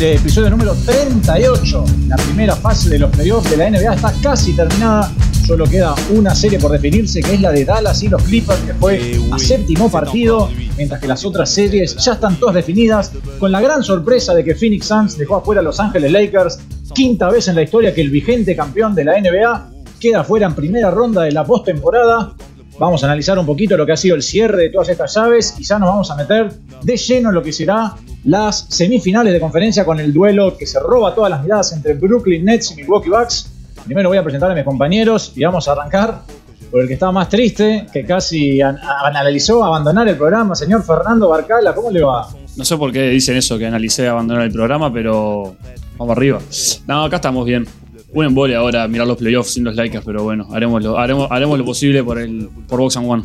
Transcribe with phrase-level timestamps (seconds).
[0.00, 1.84] el episodio número 38.
[2.08, 5.12] La primera fase de los playoffs de la NBA está casi terminada.
[5.46, 8.74] Solo queda una serie por definirse, que es la de Dallas y los Clippers, que
[8.74, 13.60] fue a séptimo partido, mientras que las otras series ya están todas definidas, con la
[13.60, 16.60] gran sorpresa de que Phoenix Suns dejó afuera a Los Ángeles Lakers,
[16.94, 20.54] quinta vez en la historia que el vigente campeón de la NBA queda fuera en
[20.54, 22.34] primera ronda de la postemporada.
[22.80, 25.54] Vamos a analizar un poquito lo que ha sido el cierre de todas estas llaves
[25.58, 26.50] y ya nos vamos a meter
[26.82, 27.94] de lleno en lo que será
[28.24, 32.42] las semifinales de conferencia con el duelo que se roba todas las miradas entre Brooklyn
[32.42, 33.52] Nets y Milwaukee Bucks.
[33.84, 36.22] Primero voy a presentar a mis compañeros y vamos a arrancar
[36.70, 41.74] por el que estaba más triste, que casi analizó abandonar el programa, señor Fernando Barcala,
[41.74, 42.28] ¿cómo le va?
[42.56, 45.54] No sé por qué dicen eso, que analicé abandonar el programa, pero
[45.98, 46.38] vamos arriba.
[46.86, 47.66] No, acá estamos bien.
[48.12, 51.58] Un embole ahora mirar los playoffs sin los Lakers, pero bueno, haremos lo, haremos, haremos
[51.58, 53.22] lo posible por, el, por Box and One.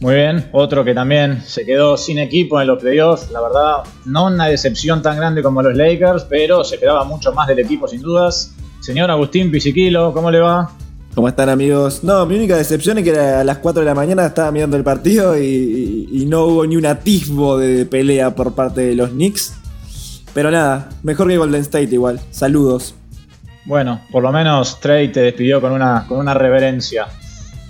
[0.00, 3.72] Muy bien, otro que también se quedó sin equipo en los playoffs, la verdad,
[4.04, 7.88] no una decepción tan grande como los Lakers, pero se quedaba mucho más del equipo
[7.88, 8.54] sin dudas.
[8.80, 10.70] Señor Agustín Pisiquilo, ¿cómo le va?
[11.16, 12.04] ¿Cómo están amigos?
[12.04, 14.84] No, mi única decepción es que a las 4 de la mañana estaba mirando el
[14.84, 19.54] partido y, no hubo ni un atisbo de pelea por parte de los Knicks.
[20.32, 22.20] Pero nada, mejor que Golden State igual.
[22.30, 22.94] Saludos.
[23.68, 27.06] Bueno, por lo menos Trey te despidió con una, con una reverencia.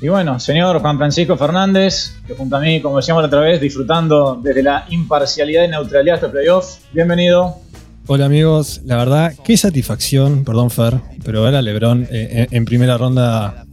[0.00, 3.60] Y bueno, señor Juan Francisco Fernández, que junto a mí, como decíamos la otra vez,
[3.60, 6.80] disfrutando desde la imparcialidad y neutralidad de estos playoffs.
[6.92, 7.56] Bienvenido.
[8.06, 13.66] Hola amigos, la verdad, qué satisfacción, perdón Fer, pero era Lebron eh, en, primera ronda.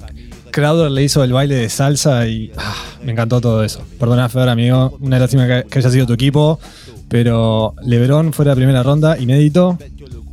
[0.50, 2.74] Crowder le hizo el baile de salsa y ah,
[3.04, 3.84] me encantó todo eso.
[4.00, 6.60] Perdona Fer, amigo, una lástima que, haya sido tu equipo,
[7.08, 9.78] pero Lebron fuera de primera ronda, inédito,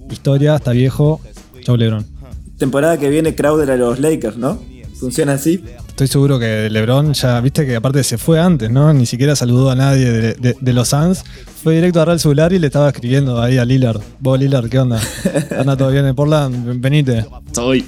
[0.09, 1.21] historia, está viejo.
[1.63, 2.05] Chau Lebron.
[2.59, 4.61] Temporada que viene Crowder a los Lakers, ¿no?
[5.03, 5.61] ¿Funciona así?
[5.89, 8.93] Estoy seguro que LeBron ya, viste que aparte se fue antes, ¿no?
[8.93, 11.25] Ni siquiera saludó a nadie de, los Suns.
[11.63, 14.01] Fue directo a agarrar el celular y le estaba escribiendo ahí a Lillard.
[14.21, 15.01] Vos, Lillard, ¿qué onda?
[15.59, 16.81] ¿Anda todo bien en Portland?
[16.81, 17.27] Venite.
[17.47, 17.85] Estoy.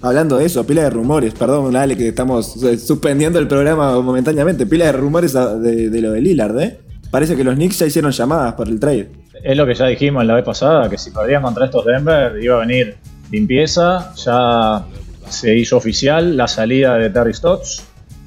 [0.00, 4.64] Hablando de eso, pila de rumores, perdón, Ale, que estamos suspendiendo el programa momentáneamente.
[4.64, 6.78] Pila de rumores de, de lo de Lillard, ¿eh?
[7.10, 9.10] Parece que los Knicks ya hicieron llamadas por el trade.
[9.46, 12.56] Es lo que ya dijimos la vez pasada, que si perdían contra estos Denver iba
[12.56, 12.96] a venir
[13.30, 14.12] limpieza.
[14.16, 14.84] Ya
[15.28, 17.84] se hizo oficial la salida de Terry Stotts.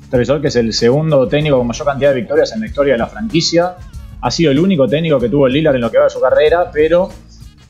[0.09, 2.93] Terry Stotts, que es el segundo técnico con mayor cantidad de victorias en la historia
[2.93, 3.75] de la franquicia.
[4.21, 6.21] Ha sido el único técnico que tuvo el Lillard en lo que va de su
[6.21, 7.09] carrera, pero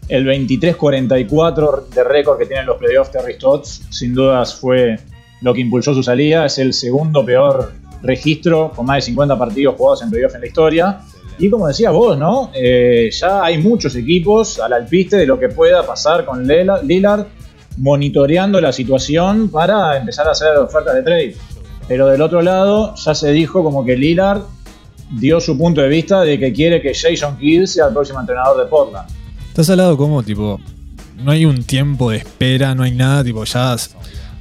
[0.10, 5.00] el 23-44 de récord que tienen los playoffs Terry Stotts, sin dudas fue
[5.42, 6.46] lo que impulsó su salida.
[6.46, 7.72] Es el segundo peor
[8.04, 11.00] registro con más de 50 partidos jugados en playoffs en la historia.
[11.40, 12.52] Y como decías vos, ¿no?
[12.54, 17.28] Eh, ya hay muchos equipos al alpiste de lo que pueda pasar con Lillard
[17.78, 21.36] monitoreando la situación para empezar a hacer ofertas de trade.
[21.88, 24.42] Pero del otro lado, ya se dijo como que Lillard
[25.12, 28.62] dio su punto de vista de que quiere que Jason Kidd sea el próximo entrenador
[28.62, 29.10] de Portland.
[29.48, 30.60] ¿Estás hablado como, tipo,
[31.24, 33.76] no hay un tiempo de espera, no hay nada, tipo, ya,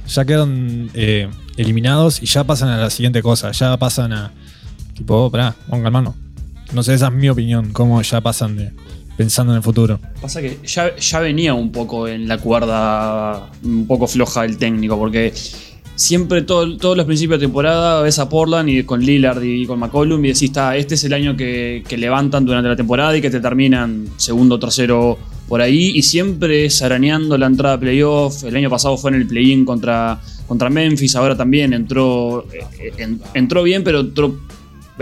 [0.07, 4.33] ya quedan eh, eliminados y ya pasan a la siguiente cosa, ya pasan a,
[4.93, 6.15] tipo, oh, pará, ponga mano.
[6.73, 8.71] No sé, esa es mi opinión, cómo ya pasan de,
[9.17, 9.99] pensando en el futuro.
[10.21, 14.97] Pasa que ya, ya venía un poco en la cuerda un poco floja el técnico,
[14.97, 15.33] porque
[15.99, 20.23] siempre todos los principios de temporada ves a Portland y con Lillard y con McCollum
[20.23, 23.41] y decís, está, este es el año que, levantan durante la temporada y que te
[23.41, 25.19] terminan segundo tercero
[25.49, 28.45] por ahí y siempre es arañando la entrada a playoff.
[28.45, 33.63] El año pasado fue en el play-in contra, contra Memphis, ahora también entró, eh, entró
[33.63, 34.39] bien, pero entró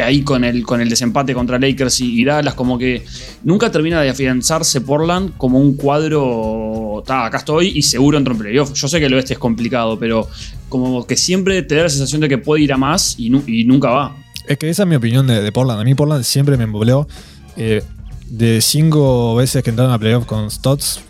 [0.03, 3.05] ahí con el, con el desempate contra Lakers y, Dallas, como que
[3.43, 8.39] nunca termina de afianzarse Portland como un cuadro, está, acá estoy y seguro entro en
[8.39, 8.73] playoff.
[8.73, 10.27] Yo sé que el oeste es complicado, pero
[10.69, 13.89] como que siempre te da la sensación de que puede ir a más y, nunca
[13.89, 14.15] va.
[14.47, 15.81] Es que esa es mi opinión de, Portland.
[15.81, 17.07] A mí Portland siempre me emboleó.
[17.55, 17.83] Eh,
[18.29, 21.01] de cinco veces que entraron a playoff con Stotts,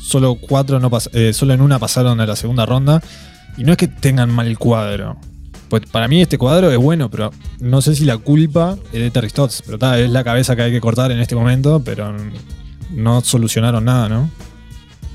[0.00, 3.02] solo cuatro no eh, solo en una pasaron a la segunda ronda.
[3.56, 5.16] Y no es que tengan mal cuadro.
[5.74, 9.10] Pues para mí este cuadro es bueno, pero no sé si la culpa es de
[9.10, 9.62] Terry Stotts.
[9.62, 12.14] Pero está, es la cabeza que hay que cortar en este momento, pero
[12.92, 14.30] no solucionaron nada, ¿no?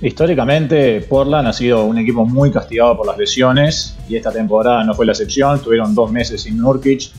[0.02, 4.94] Históricamente, Portland ha sido un equipo muy castigado por las lesiones y esta temporada no
[4.94, 5.62] fue la excepción.
[5.62, 7.10] Tuvieron dos meses sin Nurkic,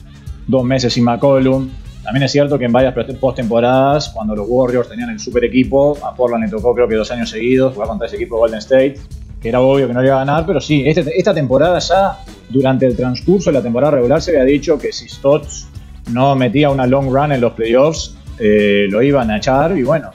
[0.47, 1.71] dos meses sin McCollum.
[2.05, 6.15] También es cierto que en varias postemporadas, cuando los Warriors tenían el super equipo, a
[6.15, 8.97] Portland le tocó creo que dos años seguidos jugar contra ese equipo Golden State
[9.41, 12.19] que era obvio que no le iba a ganar, pero sí, este, esta temporada ya,
[12.49, 15.69] durante el transcurso de la temporada regular, se había dicho que si Stotts
[16.11, 20.11] no metía una long run en los playoffs, eh, lo iban a echar, y bueno,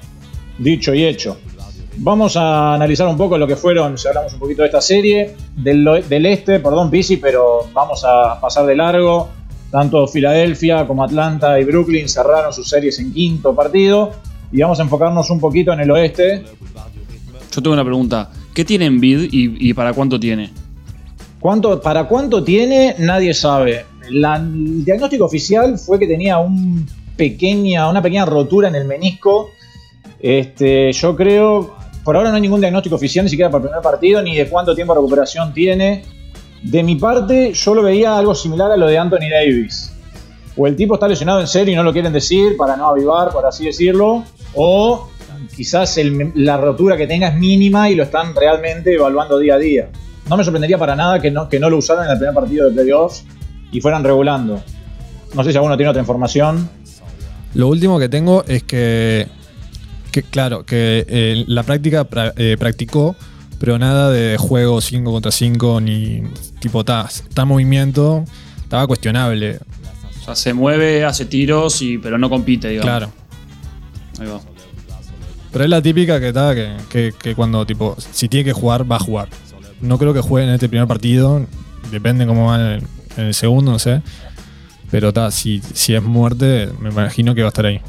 [0.57, 1.37] dicho y hecho.
[1.97, 5.35] Vamos a analizar un poco lo que fueron, si hablamos un poquito de esta serie,
[5.55, 9.29] del, del este, perdón, Pisi, pero vamos a pasar de largo.
[9.71, 14.11] Tanto Filadelfia como Atlanta y Brooklyn cerraron sus series en quinto partido.
[14.51, 16.43] y vamos a enfocarnos un poquito en el oeste.
[17.51, 18.29] Yo tengo una pregunta.
[18.55, 20.49] ¿Qué tiene Envid y, y para cuánto tiene?
[21.41, 22.95] ¿Cuánto, ¿Para cuánto tiene?
[22.97, 23.85] Nadie sabe.
[24.09, 26.85] El diagnóstico oficial fue que tenía una
[27.17, 29.49] pequeña rotura en el menisco.
[30.19, 31.75] Este, yo creo,
[32.05, 34.47] por ahora no hay ningún diagnóstico oficial, ni siquiera para el primer partido, ni de
[34.47, 36.05] cuánto tiempo de recuperación tiene.
[36.63, 39.93] De mi parte, yo lo veía algo similar a lo de Anthony Davis.
[40.55, 43.33] O el tipo está lesionado en serio y no lo quieren decir para no avivar,
[43.33, 44.23] por así decirlo,
[44.53, 45.09] o
[45.55, 49.57] quizás el- la rotura que tenga es mínima y lo están realmente evaluando día a
[49.57, 49.89] día.
[50.29, 52.69] No me sorprendería para nada que no, que no lo usaran en el primer partido
[52.69, 53.23] de playoffs
[53.71, 54.61] y fueran regulando.
[55.33, 56.69] No sé si alguno tiene otra información.
[57.53, 59.27] Lo último que tengo es que,
[60.11, 63.15] que claro, que eh, la práctica pra- eh, practicó,
[63.59, 66.23] pero nada de juego 5 contra 5, ni
[66.59, 67.07] tipo, está
[67.43, 68.25] en movimiento,
[68.61, 69.59] estaba cuestionable.
[70.21, 72.89] O sea, se mueve, hace tiros, y, pero no compite, digamos.
[72.89, 73.11] Claro.
[74.19, 74.39] Ahí va.
[75.55, 78.97] Pero es la típica que está, que, que- cuando, tipo, si tiene que jugar, va
[78.97, 79.29] a jugar.
[79.79, 81.45] No creo que juegue en este primer partido,
[81.91, 82.83] depende cómo va en el,
[83.15, 84.01] en el segundo, no sé.
[84.91, 87.79] Pero está, si, si es muerte, me imagino que va a estar ahí.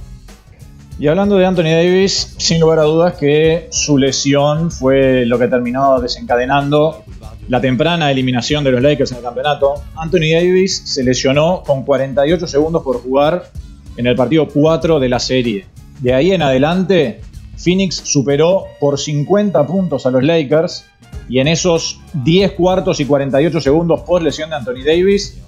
[1.00, 5.48] Y hablando de Anthony Davis, sin lugar a dudas que su lesión fue lo que
[5.48, 7.02] terminó desencadenando
[7.48, 9.74] la temprana eliminación de los Lakers en el campeonato.
[9.96, 13.50] Anthony Davis se lesionó con 48 segundos por jugar
[13.96, 15.66] en el partido 4 de la serie.
[16.00, 17.22] De ahí en adelante,
[17.56, 20.86] Phoenix superó por 50 puntos a los Lakers
[21.28, 25.38] y en esos 10 cuartos y 48 segundos por lesión de Anthony Davis,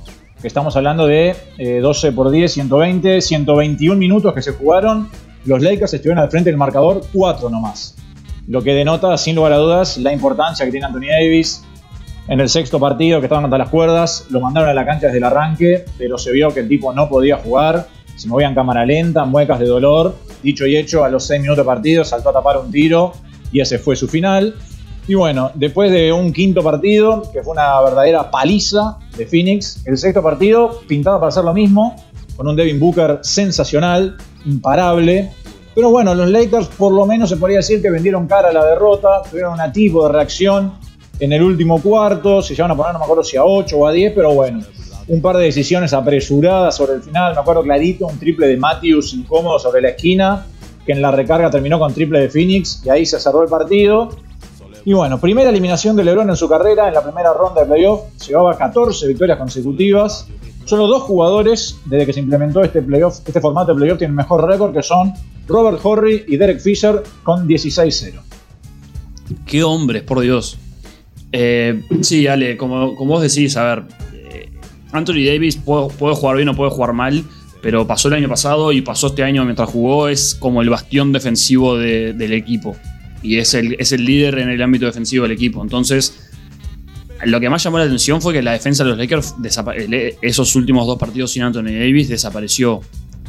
[0.40, 5.08] que estamos hablando de eh, 12 por 10, 120, 121 minutos que se jugaron,
[5.44, 7.96] los Lakers estuvieron al frente del marcador 4 nomás.
[8.46, 11.64] Lo que denota, sin lugar a dudas, la importancia que tiene Anthony Davis.
[12.28, 15.18] En el sexto partido, que estaban contra las cuerdas, lo mandaron a la cancha desde
[15.18, 17.88] el arranque, pero se vio que el tipo no podía jugar.
[18.16, 20.16] Se movía en cámara lenta, muecas de dolor.
[20.42, 23.12] Dicho y hecho, a los 6 minutos de partido saltó a tapar un tiro
[23.52, 24.54] y ese fue su final.
[25.06, 29.96] Y bueno, después de un quinto partido, que fue una verdadera paliza de Phoenix, el
[29.96, 31.96] sexto partido pintaba para hacer lo mismo,
[32.36, 35.30] con un Devin Booker sensacional, imparable.
[35.74, 38.64] Pero bueno, los Lakers por lo menos se podría decir que vendieron cara a la
[38.64, 40.74] derrota, tuvieron un tipo de reacción
[41.20, 43.86] en el último cuarto, se llevan a poner, no me acuerdo si a 8 o
[43.86, 44.60] a 10, pero bueno,
[45.08, 49.14] un par de decisiones apresuradas sobre el final, me acuerdo clarito, un triple de Matthews
[49.14, 50.46] incómodo sobre la esquina,
[50.84, 54.10] que en la recarga terminó con triple de Phoenix, y ahí se cerró el partido.
[54.84, 58.04] Y bueno, primera eliminación de LeBron en su carrera en la primera ronda de playoff.
[58.26, 60.26] Llevaba 14 victorias consecutivas.
[60.64, 64.46] Solo dos jugadores, desde que se implementó este, playoff, este formato de playoff, tienen mejor
[64.46, 65.12] récord, que son
[65.46, 68.20] Robert Horry y Derek Fisher con 16-0.
[69.46, 70.58] Qué hombres, por Dios.
[71.32, 73.84] Eh, sí, Ale, como, como vos decís, a ver,
[74.92, 77.24] Anthony Davis puede, jugar bien o puede jugar mal,
[77.62, 81.12] pero pasó el año pasado y pasó este año mientras jugó, es como el bastión
[81.12, 82.76] defensivo de- del equipo.
[83.22, 85.60] Y es el, es el líder en el ámbito defensivo del equipo.
[85.62, 86.30] Entonces,
[87.24, 89.34] lo que más llamó la atención fue que la defensa de los Lakers,
[90.22, 92.80] esos últimos dos partidos sin Anthony Davis, desapareció.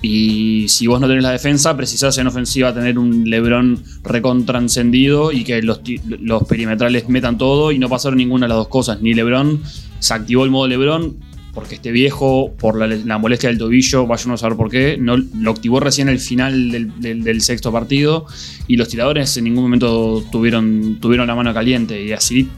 [0.01, 5.43] Y si vos no tenés la defensa, precisás en ofensiva tener un LeBron recontranscendido y
[5.43, 5.81] que los,
[6.21, 9.01] los perimetrales metan todo y no pasaron ninguna de las dos cosas.
[9.01, 9.61] Ni LeBron
[9.99, 11.17] se activó el modo LeBron
[11.53, 14.97] porque esté viejo, por la, molestia del tobillo, vaya uno a saber por qué.
[14.99, 18.25] No, lo activó recién al final del, sexto partido
[18.67, 22.49] y los tiradores en ningún momento tuvieron, tuvieron la mano caliente y así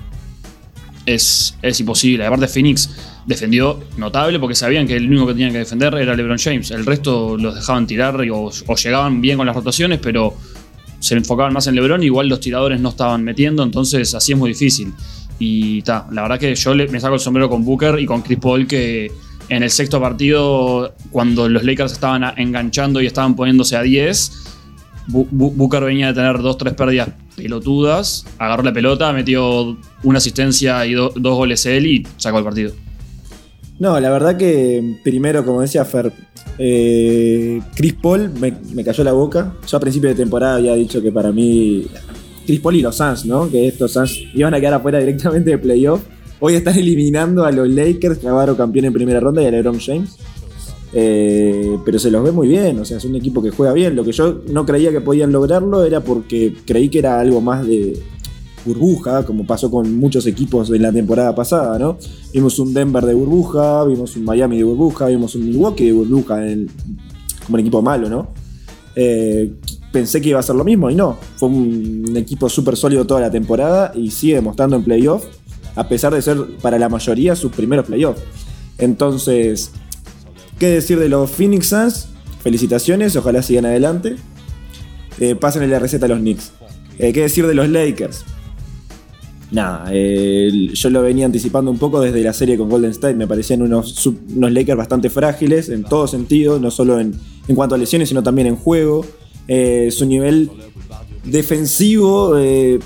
[1.06, 2.26] es, es imposible.
[2.26, 2.90] Aparte, Phoenix
[3.26, 6.72] defendió notable porque sabían que el único que tenían que defender era LeBron James.
[6.72, 10.36] El resto los dejaban tirar o, o llegaban bien con las rotaciones, pero
[11.00, 12.04] se enfocaban más en LeBron.
[12.04, 14.94] Igual los tiradores no estaban metiendo, entonces así es muy difícil.
[15.44, 18.22] Y ta, la verdad que yo le- me saco el sombrero con Booker y con
[18.22, 19.12] Chris Paul que
[19.50, 24.32] en el sexto partido, cuando los Lakers estaban enganchando y estaban poniéndose a 10,
[25.08, 30.20] Bu- Bu- Booker venía de tener dos, tres pérdidas pelotudas, agarró la pelota, metió una
[30.20, 32.72] asistencia y do- dos goles él y sacó el partido.
[33.80, 36.14] No, la verdad que primero, como decía Fer,
[36.60, 39.56] eh, Chris Paul me, me cayó la boca.
[39.68, 41.88] Yo a principio de temporada había dicho que para mí
[42.46, 43.50] Chris Paul y los Suns, ¿no?
[43.50, 46.02] Que estos Suns iban a quedar afuera directamente de playoff.
[46.40, 50.16] Hoy están eliminando a los Lakers, clavaron campeón en primera ronda y a LeBron James.
[50.94, 53.96] Eh, pero se los ve muy bien, o sea, es un equipo que juega bien.
[53.96, 57.66] Lo que yo no creía que podían lograrlo era porque creí que era algo más
[57.66, 57.98] de
[58.66, 61.98] burbuja, como pasó con muchos equipos en la temporada pasada, ¿no?
[62.34, 66.48] Vimos un Denver de burbuja, vimos un Miami de burbuja, vimos un Milwaukee de burbuja
[66.52, 66.68] en-
[67.46, 68.34] como un equipo malo, ¿no?
[68.96, 69.54] Eh,
[69.92, 71.18] pensé que iba a ser lo mismo y no.
[71.36, 75.26] Fue un equipo súper sólido toda la temporada y sigue demostrando en playoff,
[75.76, 78.22] a pesar de ser para la mayoría sus primeros playoffs.
[78.78, 79.72] Entonces,
[80.60, 82.08] ¿qué decir de los Phoenix Suns?
[82.42, 84.16] Felicitaciones, ojalá sigan adelante.
[85.20, 86.52] Eh, pásenle la receta a los Knicks.
[86.98, 88.26] Eh, ¿Qué decir de los Lakers?
[89.52, 93.16] Nada, yo lo venía anticipando un poco desde la serie con Golden State.
[93.16, 97.14] Me parecían unos Lakers bastante frágiles en todo sentido, no solo en,
[97.50, 99.06] en cuanto a lesiones, sino también en juego.
[99.48, 100.50] Eh, su nivel
[101.24, 102.80] defensivo eh,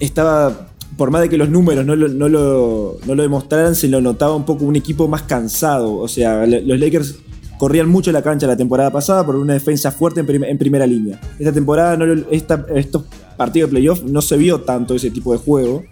[0.00, 4.34] estaba, por más de que los números no lo, no, lo, demostraran, se lo notaba
[4.34, 5.94] un poco un equipo más cansado.
[5.96, 7.16] O sea, los Lakers
[7.58, 10.86] corrían mucho la cancha la temporada pasada por una defensa fuerte en, prim- en primera
[10.86, 11.20] línea.
[11.38, 13.04] Esta temporada, no lo- estos
[13.36, 15.84] partidos de playoff, no se vio tanto ese tipo de juego.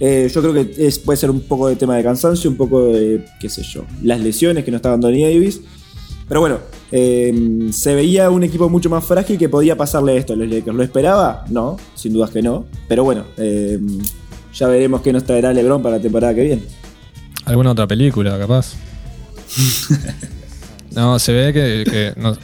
[0.00, 2.86] Eh, yo creo que es- puede ser un poco de tema de cansancio, un poco
[2.86, 5.60] de, qué sé yo, las lesiones que no estaba Anthony Davis.
[6.26, 6.58] Pero bueno,
[6.92, 10.76] eh, se veía un equipo mucho más frágil que podía pasarle esto a los Lakers.
[10.76, 11.44] ¿Lo esperaba?
[11.50, 12.66] No, sin dudas que no.
[12.86, 13.78] Pero bueno, eh,
[14.54, 16.62] ya veremos qué nos traerá LeBron para la temporada que viene.
[17.46, 18.74] ¿Alguna otra película, capaz?
[20.94, 22.36] no, se ve que, no-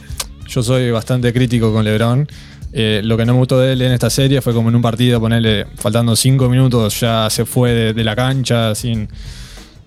[0.47, 2.27] yo soy bastante crítico con LeBron.
[2.71, 4.81] Eh, lo que no me gustó de él en esta serie fue como en un
[4.81, 9.07] partido, ponerle faltando cinco minutos, ya se fue de, de la cancha sin,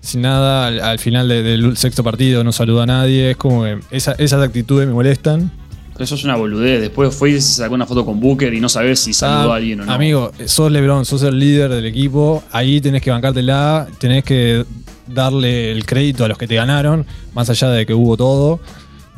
[0.03, 0.67] sin nada.
[0.67, 3.31] Al, al final de- del sexto partido no saludó a nadie.
[3.31, 5.49] Es como que esa- esas actitudes me molestan.
[5.93, 6.81] Pero eso es una boludez.
[6.81, 9.55] Después fue y se sacó una foto con Booker y no sabes si saludó Ah,
[9.55, 9.91] a alguien o no.
[9.93, 12.43] Amigo, sos LeBron, sos el líder del equipo.
[12.51, 14.65] Ahí tenés que bancártela, tenés que
[15.07, 17.05] darle el crédito a los que te ganaron,
[17.35, 18.59] más allá de que hubo todo,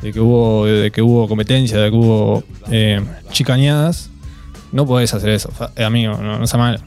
[0.02, 3.00] de que hubo, de que hubo competencia, de que hubo eh,
[3.32, 4.10] chicaneadas.
[4.74, 6.80] No podés hacer eso, eh, amigo, no, no sea malo.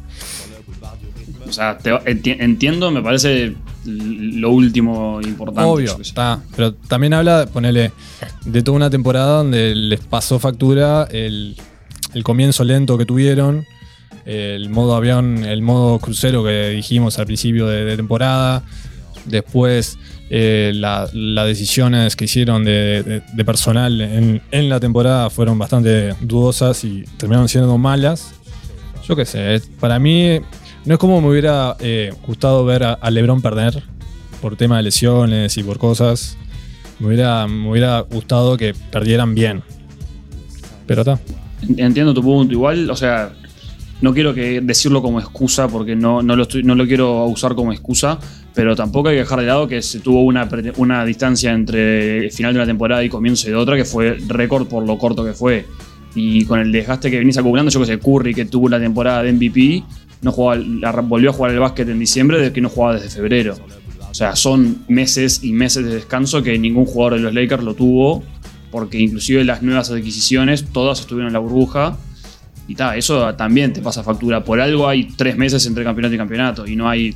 [1.49, 3.55] O sea, te- enti- entiendo, me parece
[3.89, 5.63] lo último importante.
[5.71, 6.41] Obvio, está.
[6.57, 7.93] Pero también habla, ponele,
[8.45, 11.57] de toda una temporada donde les pasó factura el,
[12.15, 13.65] el comienzo lento que tuvieron,
[14.27, 18.63] el modo avión, el modo crucero que dijimos al principio de, de temporada,
[19.25, 19.99] después
[20.31, 25.59] eh, la- las decisiones que hicieron de, de- de personal en, en la temporada fueron
[25.59, 28.33] bastante dudosas y terminaron siendo malas.
[29.07, 30.41] Yo qué sé, para mí
[30.89, 33.83] no es como me hubiera eh, gustado ver a, LeBron perder
[34.41, 36.39] por tema de lesiones y por cosas.
[36.99, 39.63] Me hubiera, me hubiera gustado que perdieran bien.
[40.87, 41.21] Pero está.
[41.77, 42.55] Entiendo tu punto.
[42.55, 43.35] Igual, o sea,
[44.01, 48.19] no quiero que decirlo como excusa porque no, lo, estoy, quiero usar como excusa,
[48.55, 52.55] pero tampoco hay que dejar de lado que se tuvo una distancia entre el final
[52.55, 55.67] de una temporada y comienzo de otra que fue récord por lo corto que fue.
[56.15, 59.23] Y con el desgaste que venís acumulando, yo que sé, Curry que tuvo la temporada
[59.23, 59.85] de MVP,
[60.23, 60.63] no jugaba,
[61.03, 63.57] volvió a jugar el básquet en diciembre de que no jugaba desde febrero.
[64.11, 67.75] O sea, son meses y meses de descanso que ningún jugador de los Lakers lo
[67.75, 68.25] tuvo,
[68.71, 71.97] porque inclusive las nuevas adquisiciones, todas estuvieron en la burbuja.
[72.67, 74.45] Y ta, eso también te pasa factura.
[74.45, 77.15] Por algo hay tres meses entre campeonato y campeonato y no hay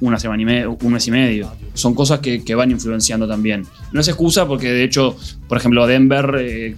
[0.00, 1.52] una semana y un mes y medio.
[1.74, 3.64] Son cosas que, que van influenciando también.
[3.92, 5.16] No es excusa porque de hecho,
[5.48, 6.76] por ejemplo, Denver eh,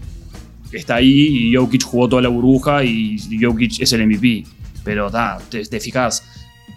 [0.72, 4.44] está ahí y Jokic jugó toda la burbuja y Jokic es el MVP.
[4.84, 6.22] Pero ta, te, te fijas,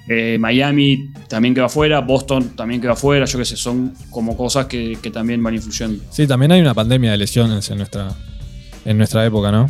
[0.08, 4.66] eh, Miami también queda afuera, Boston también queda afuera, yo qué sé, son como cosas
[4.68, 6.04] que, que también van influyendo.
[6.10, 8.10] Sí, también hay una pandemia de lesiones en nuestra,
[8.86, 9.70] en nuestra época, ¿no?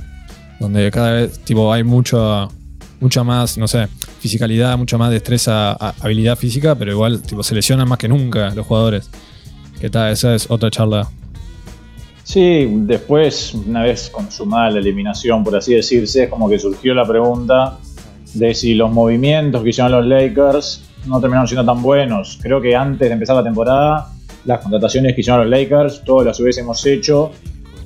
[0.59, 2.51] Donde cada vez tipo, hay mucho,
[2.99, 3.87] mucha más, no sé,
[4.19, 8.49] fisicalidad, mucha más destreza, a- habilidad física, pero igual tipo, se lesionan más que nunca
[8.53, 9.09] los jugadores.
[9.79, 11.07] Que tal, esa es otra charla.
[12.23, 17.05] Sí, después, una vez consumada la eliminación, por así decirse, es como que surgió la
[17.07, 17.77] pregunta
[18.33, 22.37] de si los movimientos que hicieron los Lakers no terminaron siendo tan buenos.
[22.41, 24.11] Creo que antes de empezar la temporada,
[24.45, 27.31] las contrataciones que hicieron los Lakers, todas las hubiésemos hecho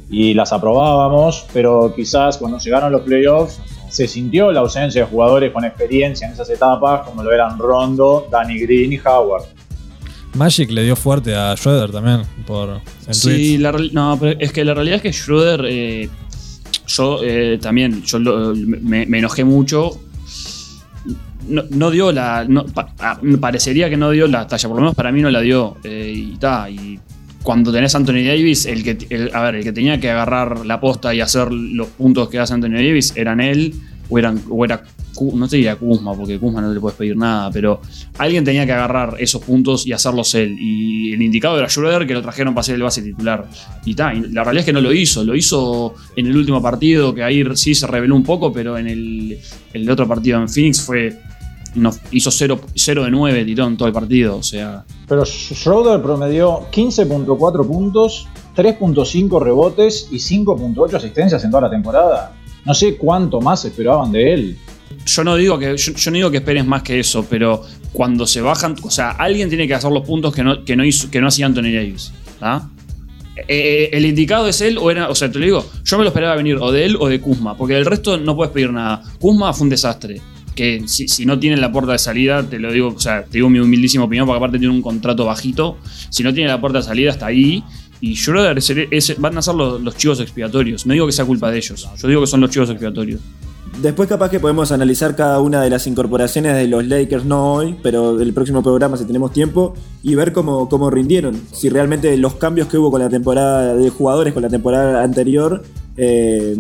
[0.09, 5.51] y las aprobábamos, pero quizás cuando llegaron los playoffs se sintió la ausencia de jugadores
[5.51, 9.43] con experiencia en esas etapas, como lo eran Rondo, Danny Green y Howard.
[10.33, 14.63] Magic le dio fuerte a Schroeder también por en Sí, la no, pero es que
[14.63, 16.09] la realidad es que Schroeder, eh,
[16.87, 19.91] yo eh, también, yo lo- me, me enojé mucho.
[21.47, 22.45] No, no dio la.
[22.47, 22.65] no,
[22.99, 25.77] ah, parecería que no dio la talla, por lo menos para mí no la dio.
[25.83, 26.99] eh, y ta, y
[27.43, 30.79] cuando tenés a Anthony Davis, el que, a ver, el que tenía que agarrar la
[30.79, 33.73] posta y hacer los puntos que hace Anthony Davis eran él,
[34.09, 34.83] o, eran, o era.
[35.33, 37.81] No te diría Kuzma, porque Kuzma no le puedes pedir nada, pero
[38.17, 40.55] alguien tenía que agarrar esos puntos y hacerlos él.
[40.59, 43.45] Y el indicado era Schroeder, que lo trajeron para ser el base titular.
[43.85, 45.23] Y ta, y la realidad es que no lo hizo.
[45.23, 48.87] Lo hizo en el último partido, que ahí sí se reveló un poco, pero en
[48.87, 49.37] el,
[49.73, 51.17] el otro partido en Phoenix fue.
[51.75, 54.37] No, hizo 0 de 9, tiró en todo el partido.
[54.37, 61.69] O sea, Pero Schroeder promedió 15.4 puntos, 3.5 rebotes y 5.8 asistencias en toda la
[61.69, 62.35] temporada.
[62.65, 64.57] No sé cuánto más esperaban de él.
[65.05, 67.63] yo no digo que yo, yo no digo que esperes más que eso, pero
[67.93, 70.83] cuando se bajan, o sea, alguien tiene que hacer los puntos que no, que no
[70.83, 72.69] hizo, que no hacía Anthony Davis, ¿tá?
[73.47, 76.09] eh, el indicado es él o era, o sea, te lo digo, yo me lo
[76.09, 79.03] esperaba venir o de él o de Kuzma, porque del resto no puedes pedir nada.
[79.19, 80.21] Kuzma fue un desastre.
[80.55, 83.49] Que si, no tiene la puerta de salida, te lo digo, o sea, te digo
[83.49, 85.77] mi humildísima opinión, porque aparte tiene un contrato bajito.
[86.09, 87.63] Si no tiene la puerta de salida, hasta ahí.
[88.01, 90.85] Y Schroeder es el- es- van a ser los, los chivos expiatorios.
[90.85, 93.21] No digo que sea culpa de ellos, yo digo que son los chivos expiatorios.
[93.81, 97.75] Después capaz que podemos analizar cada una de las incorporaciones de los Lakers, no hoy,
[97.81, 101.39] pero el próximo programa si tenemos tiempo, y ver cómo, cómo rindieron.
[101.53, 105.63] Si realmente los cambios que hubo con la temporada de jugadores con la temporada anterior
[106.03, 106.55] eh,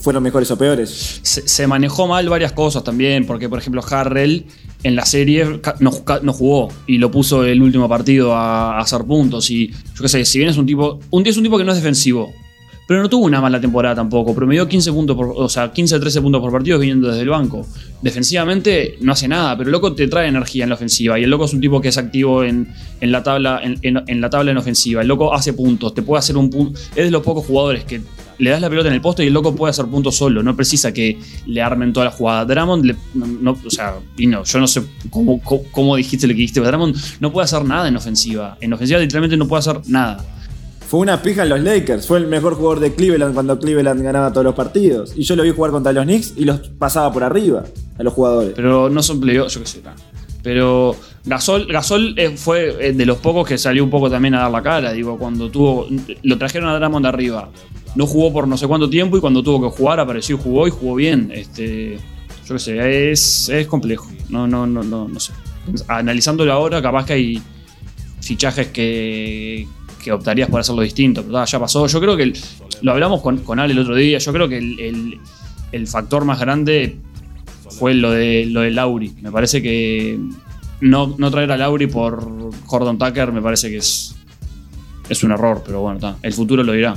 [0.00, 1.20] fueron mejores o peores.
[1.22, 4.46] se, manejó mal varias cosas también, porque por ejemplo Harrell
[4.82, 9.04] en la serie no, ju- no jugó y lo puso el último partido a, hacer
[9.04, 9.48] puntos.
[9.50, 10.98] Y yo qué sé, si bien es un tipo.
[11.10, 12.32] Un es un tipo que no es defensivo.
[12.86, 14.34] Pero no tuvo una mala temporada tampoco.
[14.34, 17.64] Promedió 15 puntos por, o sea, 15 13 puntos por partido viniendo desde el banco.
[18.02, 21.18] Defensivamente no hace nada, pero el loco te trae energía en la ofensiva.
[21.18, 22.68] Y el loco es un tipo que es activo en,
[23.00, 25.00] en la tabla en, en- en la tabla en ofensiva.
[25.00, 26.78] El loco hace puntos, te puede hacer un punto.
[26.94, 28.02] Es de los pocos jugadores que
[28.38, 30.42] le das la pelota en el poste y el loco puede hacer puntos solo.
[30.42, 32.44] No precisa que le armen toda la jugada.
[32.44, 36.26] Drummond, le- no, no- o sea, y no, yo no sé cómo, cómo, cómo dijiste
[36.26, 38.56] lo que dijiste, pero Drummond no puede hacer nada en ofensiva.
[38.60, 40.24] En ofensiva literalmente no puede hacer nada.
[40.86, 44.30] Fue una pija en los Lakers, fue el mejor jugador de Cleveland cuando Cleveland ganaba
[44.32, 45.12] todos los partidos.
[45.16, 47.64] Y yo lo vi jugar contra los Knicks y los pasaba por arriba
[47.98, 48.52] a los jugadores.
[48.54, 49.80] Pero no son playoffs, yo qué sé.
[50.42, 54.40] Pero Gasol, Gasol eh, fue eh, de los pocos que salió un poco también a
[54.40, 54.92] dar la cara.
[54.92, 55.86] Digo, cuando tuvo.
[56.22, 57.48] Lo trajeron a Drummond de arriba.
[57.94, 60.66] No jugó por no sé cuánto tiempo y cuando tuvo que jugar apareció y jugó
[60.66, 61.30] y jugó bien.
[61.34, 61.98] Este.
[62.46, 64.08] Yo qué sé, es, es complejo.
[64.28, 65.32] No, no, no, no, no sé.
[65.88, 67.42] Analizándolo ahora, capaz que hay
[68.20, 69.66] fichajes que,
[70.02, 71.22] que optarías por hacerlo distinto.
[71.22, 71.86] Pero ta, ya pasó.
[71.86, 72.32] Yo creo que
[72.82, 74.18] lo hablamos con, con Ale el otro día.
[74.18, 75.18] Yo creo que el, el-
[75.72, 76.98] el factor más grande
[77.70, 79.12] fue lo de lo de Lauri.
[79.22, 80.18] Me parece que
[80.80, 82.24] no, no traer a Lauri por
[82.66, 84.14] Gordon Tucker me parece que es,
[85.08, 86.94] es un error, pero bueno, ta, el futuro lo dirá.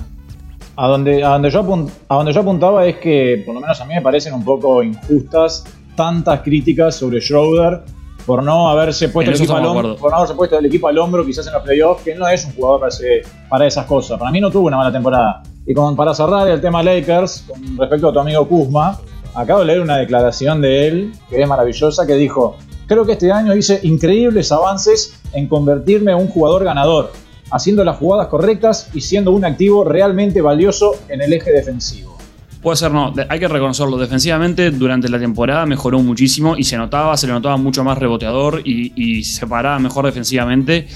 [0.79, 3.81] A donde, a, donde yo apun- a donde yo apuntaba es que, por lo menos
[3.81, 5.63] a mí me parecen un poco injustas
[5.95, 7.81] tantas críticas sobre Schroeder
[8.25, 10.97] por no haberse puesto, el equipo, al hombro, por no haberse puesto el equipo al
[10.99, 14.19] hombro quizás en los playoffs, que no es un jugador para, ese- para esas cosas.
[14.19, 15.41] Para mí no tuvo una mala temporada.
[15.65, 18.99] Y con, para cerrar el tema Lakers, con respecto a tu amigo Kuzma,
[19.33, 23.31] acabo de leer una declaración de él que es maravillosa, que dijo, creo que este
[23.31, 27.11] año hice increíbles avances en convertirme en un jugador ganador,
[27.51, 32.17] haciendo las jugadas correctas y siendo un activo realmente valioso en el eje defensivo.
[32.61, 33.97] Puede ser, no, hay que reconocerlo.
[33.97, 38.61] Defensivamente, durante la temporada mejoró muchísimo y se notaba, se le notaba mucho más reboteador
[38.65, 40.87] y, y se paraba mejor defensivamente,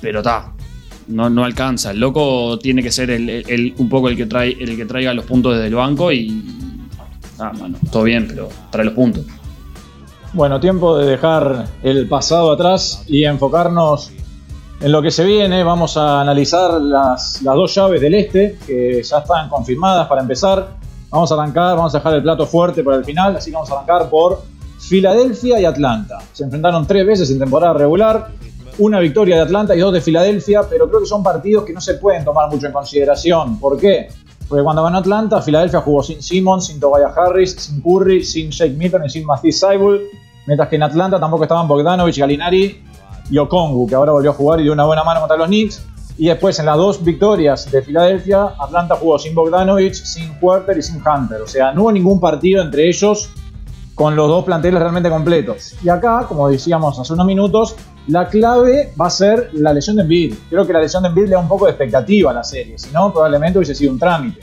[0.00, 0.52] pero está.
[1.08, 1.90] No, no alcanza.
[1.90, 4.84] El loco tiene que ser el, el- el- un poco el que, trae, el que
[4.86, 6.44] traiga los puntos desde el banco y.
[7.38, 9.24] Ah, bueno, todo bien, pero trae los puntos.
[10.34, 14.12] Bueno, tiempo de dejar el pasado atrás y enfocarnos
[14.80, 15.64] en lo que se viene.
[15.64, 20.68] Vamos a analizar las, las dos llaves del este que ya están confirmadas para empezar.
[21.10, 23.70] Vamos a arrancar, vamos a dejar el plato fuerte para el final, así que vamos
[23.70, 24.42] a arrancar por
[24.78, 26.18] Filadelfia y Atlanta.
[26.32, 28.28] Se enfrentaron tres veces en temporada regular.
[28.78, 31.80] Una victoria de Atlanta y dos de Filadelfia, pero creo que son partidos que no
[31.80, 33.58] se pueden tomar mucho en consideración.
[33.58, 34.08] ¿Por qué?
[34.48, 38.74] Porque cuando ganó Atlanta, Filadelfia jugó sin Simmons, sin Tobias Harris, sin Curry, sin Jake
[38.74, 40.02] Milton y sin Matisse Saibul.
[40.46, 42.82] Mientras que en Atlanta tampoco estaban Bogdanovich, Galinari
[43.30, 45.84] y Okongu, que ahora volvió a jugar y dio una buena mano contra los Knicks.
[46.16, 50.82] Y después en las dos victorias de Filadelfia, Atlanta jugó sin Bogdanovich, sin Huerter y
[50.82, 51.42] sin Hunter.
[51.42, 53.30] O sea, no hubo ningún partido entre ellos
[53.94, 55.74] con los dos planteles realmente completos.
[55.82, 60.02] Y acá, como decíamos hace unos minutos, la clave va a ser la lesión de
[60.02, 60.34] Embiid.
[60.48, 62.78] Creo que la lesión de Embiid le da un poco de expectativa a la serie,
[62.78, 64.40] si no, probablemente hubiese sido un trámite.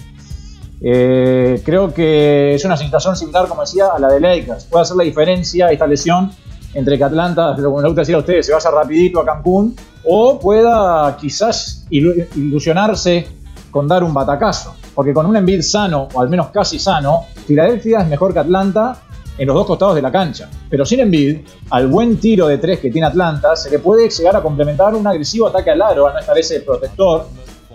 [0.82, 4.65] Eh, creo que es una situación similar, como decía, a la de Lakers.
[4.65, 6.32] Puede hacer la diferencia esta lesión
[6.75, 10.38] entre que Atlanta, como le gusta decir a ustedes, se vaya rapidito a Cancún o
[10.39, 13.27] pueda quizás ilu- ilusionarse
[13.71, 14.75] con dar un batacazo.
[14.93, 18.97] Porque con un Embiid sano, o al menos casi sano, Filadelfia es mejor que Atlanta
[19.38, 20.49] en los dos costados de la cancha.
[20.69, 21.39] Pero sin Embiid,
[21.71, 25.05] al buen tiro de tres que tiene Atlanta, se le puede llegar a complementar un
[25.07, 27.27] agresivo ataque al aro, al no estar ese protector.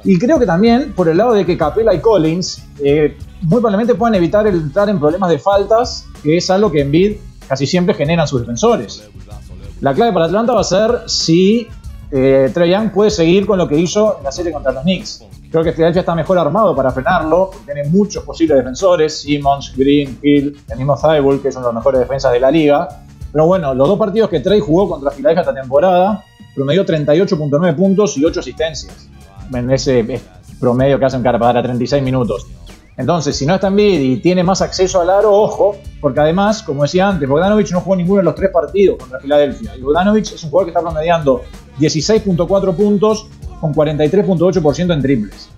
[0.04, 3.94] Y creo que también por el lado de que Capela y Collins eh, muy probablemente
[3.94, 7.16] puedan evitar el entrar en problemas de faltas, que es algo que Embiid
[7.50, 9.02] casi siempre generan sus defensores.
[9.80, 11.66] La clave para Atlanta va a ser si
[12.12, 15.24] eh, Young puede seguir con lo que hizo en la serie contra los Knicks.
[15.50, 20.60] Creo que Philadelphia está mejor armado para frenarlo, tiene muchos posibles defensores, Simmons, Green, Hill,
[20.68, 22.88] el mismo Thibault, que son los mejores defensas de la liga.
[23.32, 28.16] Pero bueno, los dos partidos que Trey jugó contra Philadelphia esta temporada, promedió 38.9 puntos
[28.16, 29.08] y 8 asistencias.
[29.52, 30.20] En ese
[30.60, 32.46] promedio que hacen para dar 36 minutos.
[32.96, 36.62] Entonces, si no está en bid y tiene más acceso al aro, ojo, porque además,
[36.62, 39.76] como decía antes, Bogdanovich no jugó ninguno de los tres partidos contra Filadelfia.
[39.76, 41.42] Y Bogdanovich es un jugador que está promediando
[41.78, 43.26] 16.4 puntos
[43.60, 45.50] con 43.8% en triples.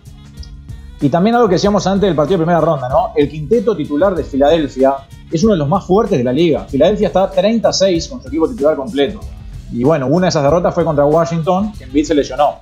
[1.01, 3.11] Y también algo que decíamos antes del partido de primera ronda, ¿no?
[3.17, 4.95] El quinteto titular de Filadelfia
[5.33, 6.65] es uno de los más fuertes de la liga.
[6.69, 9.19] Filadelfia está 36 con su equipo titular completo.
[9.73, 12.59] Y bueno, una de esas derrotas fue contra Washington, que Embiid se lesionó.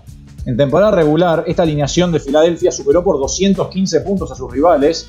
[0.47, 5.09] En temporada regular, esta alineación de Filadelfia superó por 215 puntos a sus rivales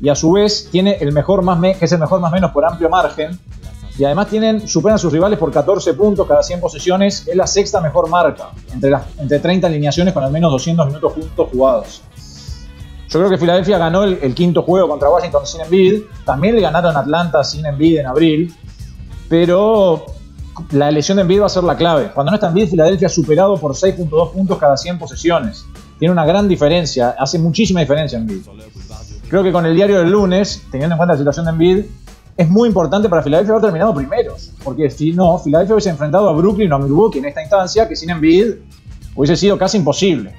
[0.00, 2.64] y a su vez tiene el mejor más que es el mejor más menos por
[2.64, 3.38] amplio margen.
[3.98, 7.46] Y además tienen, superan a sus rivales por 14 puntos cada 100 posesiones, es la
[7.46, 12.02] sexta mejor marca entre, entre 30 alineaciones con al menos 200 minutos juntos jugados.
[13.10, 16.96] Yo creo que Filadelfia ganó el, quinto juego contra Washington sin Embiid, también le ganaron
[16.96, 18.54] Atlanta sin Embiid en abril,
[19.28, 20.06] pero
[20.72, 22.10] la lesión de Embiid va a ser la clave.
[22.14, 25.64] Cuando no está Embiid, Filadelfia ha superado por 6.2 puntos cada 100 posesiones.
[25.98, 28.42] Tiene una gran diferencia, hace muchísima diferencia Embiid.
[29.28, 31.84] Creo que con el diario del lunes, teniendo en cuenta la situación de Embiid,
[32.36, 34.50] es muy importante para Filadelfia haber terminado primeros.
[34.64, 37.96] Porque si no, Filadelfia hubiese enfrentado a Brooklyn o a Milwaukee en esta instancia, que
[37.96, 38.54] sin Embiid
[39.14, 40.34] hubiese sido casi imposible.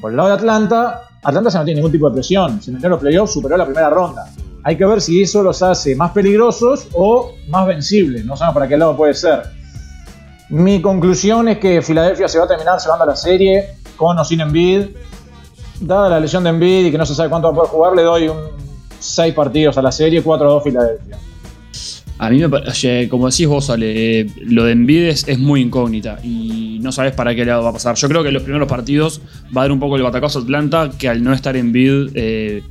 [0.00, 2.62] Por el lado de Atlanta, Atlanta se no tiene ningún tipo de presión.
[2.62, 4.30] Se metió en los playoffs, superó la primera ronda.
[4.62, 8.24] Hay que ver si eso los hace más peligrosos o más vencibles.
[8.24, 9.42] No sabemos para qué lado puede ser.
[10.50, 14.40] Mi conclusión es que Filadelfia se va a terminar llevando la serie con o sin
[14.40, 14.86] Embiid.
[15.80, 17.96] Dada la lesión de Embiid y que no se sabe cuánto va a poder jugar,
[17.96, 18.38] le doy un
[19.00, 21.18] 6 partidos a la serie, 4-2 Filadelfia.
[22.18, 26.78] A mí me parece, como decís vos, Ale, lo de Embiid es, muy incógnita y
[26.80, 27.96] no sabes para qué lado va a pasar.
[27.96, 29.20] Yo creo que en los primeros partidos
[29.54, 32.10] va a dar un poco el batacazo a Atlanta, que al no estar en Bid
[32.14, 32.62] eh,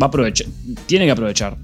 [0.00, 0.48] va a aprovechar,
[0.86, 1.56] tiene que aprovechar.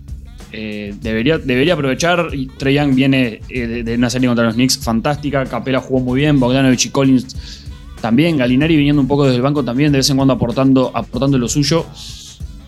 [0.52, 2.28] Eh, debería, debería aprovechar.
[2.58, 5.44] Trey Young viene eh, de, una serie contra los Knicks fantástica.
[5.44, 6.40] Capela jugó muy bien.
[6.40, 7.64] Bogdanovich y Collins
[8.00, 8.36] también.
[8.36, 11.48] Galinari viniendo un poco desde el banco también, de vez en cuando aportando, aportando lo
[11.48, 11.86] suyo.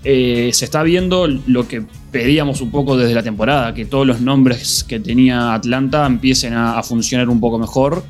[0.04, 4.20] Eh, se está viendo lo que pedíamos un poco desde la temporada, que todos los
[4.20, 8.02] nombres que tenía Atlanta empiecen a, funcionar un poco mejor.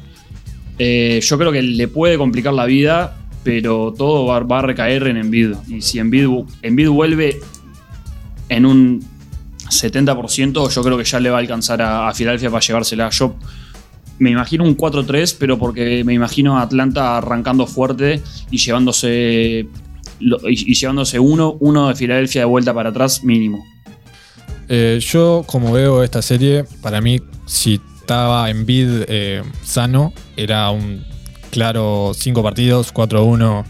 [0.78, 5.54] yo creo que le puede complicar la vida, pero todo va, a recaer en Envid.
[5.68, 6.28] Y si Envid,
[6.62, 7.40] Envid vuelve
[8.48, 9.11] en un
[9.72, 13.10] 70% yo creo que ya le va a alcanzar a, Filadelfia para llevársela.
[13.10, 13.34] Yo
[14.18, 19.66] me imagino un 4-3, pero porque me imagino a Atlanta arrancando fuerte y llevándose
[20.20, 23.64] y, llevándose uno, uno de Filadelfia de vuelta para atrás mínimo.
[24.68, 30.70] Eh, yo, como veo esta serie, para mí, si estaba en bid eh, sano, era
[30.70, 31.04] un
[31.50, 33.64] claro 5 partidos, 4-1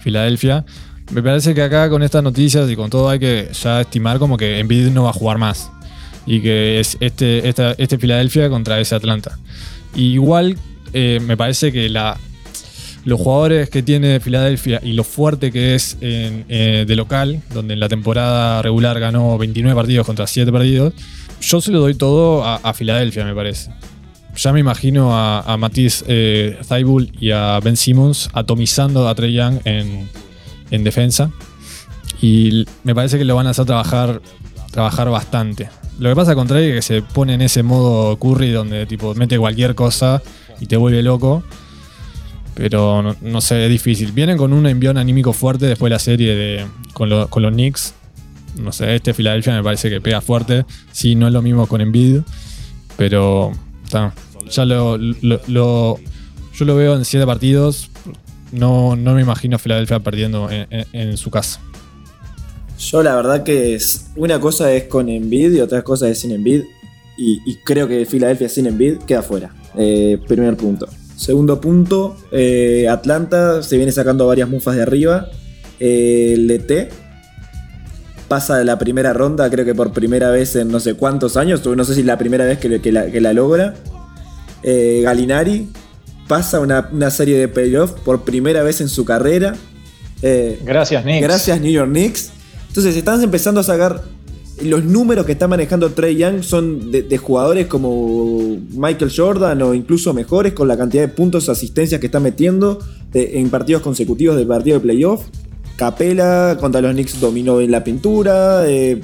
[0.00, 0.64] Filadelfia.
[1.10, 4.36] Me parece que acá con estas noticias y con todo hay que ya estimar como
[4.36, 5.70] que Embiid no va a jugar más.
[6.26, 9.38] Y que es este, este Filadelfia contra ese Atlanta.
[9.94, 10.56] igual
[10.92, 11.88] eh, me parece que
[13.04, 17.80] los jugadores que tiene Filadelfia y lo fuerte que es eh, de local, donde en
[17.80, 20.92] la temporada regular ganó 29 partidos contra 7 partidos,
[21.40, 23.70] yo se lo doy todo a, Filadelfia, me parece.
[24.36, 26.58] Ya me imagino a, a Matisse eh,
[27.20, 30.08] y a Ben Simmons atomizando a Trey Young en,
[30.70, 31.30] en defensa.
[32.20, 34.20] Y me parece que lo van a hacer trabajar,
[34.70, 35.68] trabajar bastante.
[35.98, 39.14] Lo que pasa con Trey es que se pone en ese modo Curry donde tipo
[39.14, 40.22] mete cualquier cosa
[40.60, 41.42] y te vuelve loco.
[42.54, 44.10] Pero no, sé, es difícil.
[44.12, 47.94] Vienen con un envión anímico fuerte después de la serie de, con, los Knicks.
[48.56, 50.64] No sé, este Philadelphia me parece que pega fuerte.
[50.90, 52.22] Sí, no es lo mismo con Embiid.
[52.96, 53.52] Pero
[54.50, 57.90] ya lo, yo lo veo en siete partidos
[58.52, 61.60] no, no me imagino a Filadelfia perdiendo en, su casa.
[62.78, 63.78] Yo la verdad que
[64.16, 66.62] una cosa es con Envid y otra cosa es sin Envid.
[67.20, 69.52] Y, creo que Filadelfia sin Envid queda fuera.
[69.76, 70.88] Eh, primer punto.
[71.16, 75.28] Segundo punto, eh, Atlanta se viene sacando varias mufas de arriba.
[75.80, 76.90] Eh, el DT
[78.28, 81.64] pasa de la primera ronda, creo que por primera vez en no sé cuántos años,
[81.66, 83.74] no sé si es la primera vez que, que la, logra.
[84.62, 85.68] Galinari
[86.28, 89.56] pasa una, serie de playoffs por primera vez en su carrera.
[90.22, 91.22] Eh, gracias, Knicks.
[91.22, 92.30] Gracias, New York Knicks.
[92.68, 94.02] Entonces, están empezando a sacar.
[94.60, 100.12] Los números que está manejando Trey Young son de, jugadores como Michael Jordan o incluso
[100.12, 102.80] mejores con la cantidad de puntos, asistencias que está metiendo
[103.14, 105.26] en partidos consecutivos del partido de playoff.
[105.76, 108.68] Capela contra los Knicks dominó en la pintura.
[108.68, 109.00] Eh,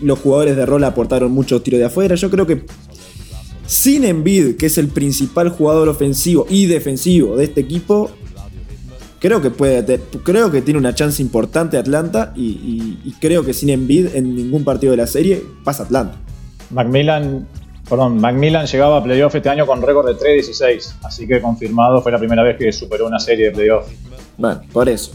[0.00, 2.16] los jugadores de rol aportaron muchos tiros de afuera.
[2.16, 2.64] Yo creo que
[3.68, 8.10] sin Embiid, que es el principal jugador ofensivo y defensivo de este equipo,
[9.20, 14.14] creo que puede creo que tiene una chance importante Atlanta y, creo que sin Embiid
[14.14, 16.16] en ningún partido de la serie pasa Atlanta.
[16.70, 17.46] Macmillan,
[17.86, 22.10] perdón, Macmillan llegaba a playoff este año con récord de 3-16, así que confirmado fue
[22.10, 23.86] la primera vez que superó una serie de playoff.
[24.38, 25.12] Bueno, por eso.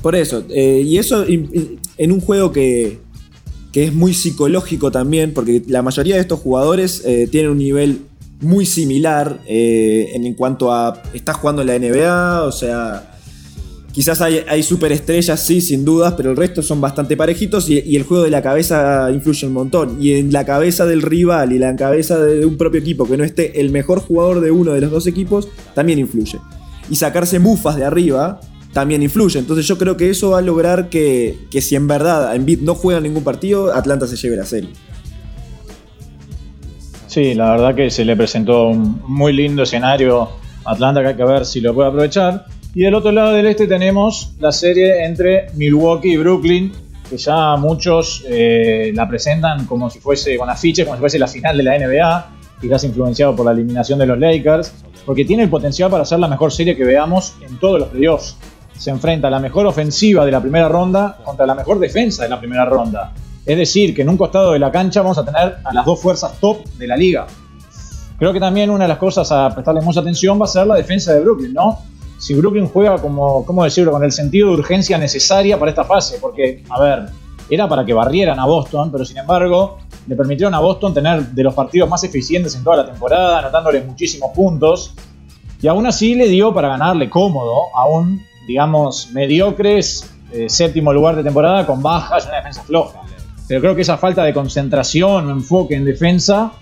[0.00, 0.44] Por eso.
[0.48, 3.00] Eh, y eso en un juego que,
[3.84, 8.02] es muy psicológico también, porque la mayoría de estos jugadores eh, tienen un nivel
[8.40, 13.14] muy similar eh, en, cuanto a estás jugando en la NBA, o sea,
[13.90, 17.96] Quizás hay, hay superestrellas, sí, sin dudas, pero el resto son bastante parejitos y, y
[17.96, 19.96] el juego de la cabeza influye un montón.
[20.00, 23.24] Y en la cabeza del rival y la cabeza de un propio equipo que no
[23.24, 26.38] esté el mejor jugador de uno de los dos equipos, también influye.
[26.88, 28.38] Y sacarse mufas de arriba
[28.72, 29.38] también influye.
[29.38, 32.74] Entonces yo creo que eso va a lograr que, que si en verdad Embiid no
[32.74, 34.70] juega ningún partido, Atlanta se lleve la serie.
[37.06, 40.28] Sí, la verdad que se le presentó un muy lindo escenario
[40.64, 42.44] a Atlanta que hay que ver si lo puede aprovechar.
[42.74, 46.70] Y del otro lado del este tenemos la serie entre Milwaukee y Brooklyn,
[47.08, 51.26] que ya muchos eh, la presentan como si fuese con afiches, como si fuese la
[51.26, 54.72] final de la NBA, quizás influenciado por la eliminación de los Lakers,
[55.06, 58.36] porque tiene el potencial para ser la mejor serie que veamos en todos los playoffs.
[58.78, 62.38] Se enfrenta la mejor ofensiva de la primera ronda contra la mejor defensa de la
[62.38, 63.12] primera ronda.
[63.44, 66.00] Es decir, que en un costado de la cancha vamos a tener a las dos
[66.00, 67.26] fuerzas top de la liga.
[68.18, 70.74] Creo que también una de las cosas a prestarle mucha atención va a ser la
[70.74, 71.78] defensa de Brooklyn, ¿no?
[72.18, 76.18] Si Brooklyn juega como, ¿cómo decirlo?, con el sentido de urgencia necesaria para esta fase,
[76.20, 77.06] porque, a ver,
[77.48, 81.42] era para que barrieran a Boston, pero sin embargo le permitieron a Boston tener de
[81.42, 84.94] los partidos más eficientes en toda la temporada, anotándole muchísimos puntos,
[85.60, 91.14] y aún así le dio para ganarle cómodo a un, digamos, mediocres eh, séptimo lugar
[91.14, 93.02] de temporada con bajas y una defensa floja.
[93.46, 96.52] Pero creo que esa falta de concentración o enfoque en defensa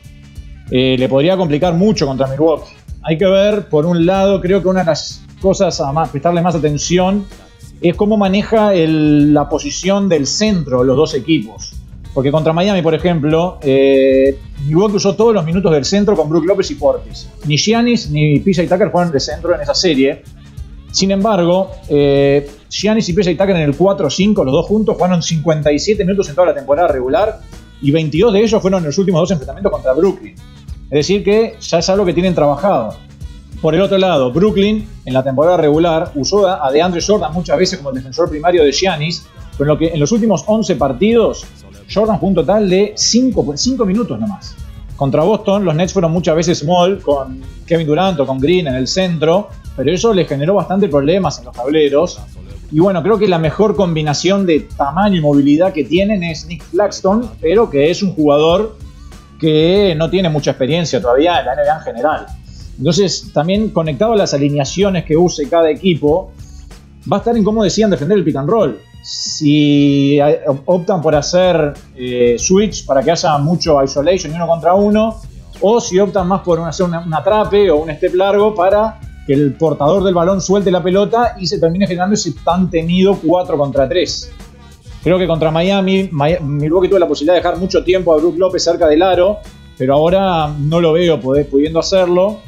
[0.68, 2.72] eh, le podría complicar mucho contra Milwaukee.
[3.02, 6.42] Hay que ver, por un lado, creo que una de las cosas a más, prestarle
[6.42, 7.24] más atención
[7.80, 11.72] es cómo maneja la posición del centro los dos equipos.
[12.14, 16.46] Porque contra Miami, por ejemplo, eh, Milwaukee usó todos los minutos del centro con Brook
[16.46, 17.28] López y Portis.
[17.46, 20.24] Ni Giannis ni PJ Tucker fueron de centro en esa serie.
[20.96, 26.02] Sin embargo, eh, Giannis y PJ Tucker en el 4-5, los dos juntos, jugaron 57
[26.06, 27.38] minutos en toda la temporada regular
[27.82, 30.34] y 22 de ellos fueron en los últimos dos enfrentamientos contra Brooklyn.
[30.84, 32.96] Es decir, que ya es algo que tienen trabajado.
[33.60, 37.76] Por el otro lado, Brooklyn en la temporada regular usó a DeAndre Jordan muchas veces
[37.76, 39.26] como el defensor primario de Giannis,
[39.58, 41.44] pero en, lo que, en los últimos 11 partidos,
[41.92, 44.56] Jordan jugó un total de 5, minutos nomás.
[44.96, 48.74] Contra Boston, los Nets fueron muchas veces small, con Kevin Durant o con Green en
[48.74, 52.18] el centro, pero eso les generó bastante problemas en los tableros.
[52.72, 56.64] Y bueno, creo que la mejor combinación de tamaño y movilidad que tienen es Nick
[56.70, 58.76] Claxton, pero que es un jugador
[59.38, 62.26] que no tiene mucha experiencia todavía en la NBA en general.
[62.78, 66.32] Entonces, también conectado a las alineaciones que use cada equipo,
[67.10, 68.78] va a estar en cómo decían defender el pick and roll.
[69.08, 70.18] Si
[70.64, 75.20] optan por hacer eh, switch para que haya mucho isolation y uno contra uno,
[75.60, 79.54] o si optan más por hacer un atrape o un step largo para que el
[79.54, 83.88] portador del balón suelte la pelota y se termine generando ese tan temido 4 contra
[83.88, 84.32] 3.
[85.04, 88.36] Creo que contra Miami, Mi- Milwaukee tuvo la posibilidad de dejar mucho tiempo a Brook
[88.38, 89.38] López cerca del aro,
[89.78, 92.40] pero ahora no lo veo pudiendo hacerlo.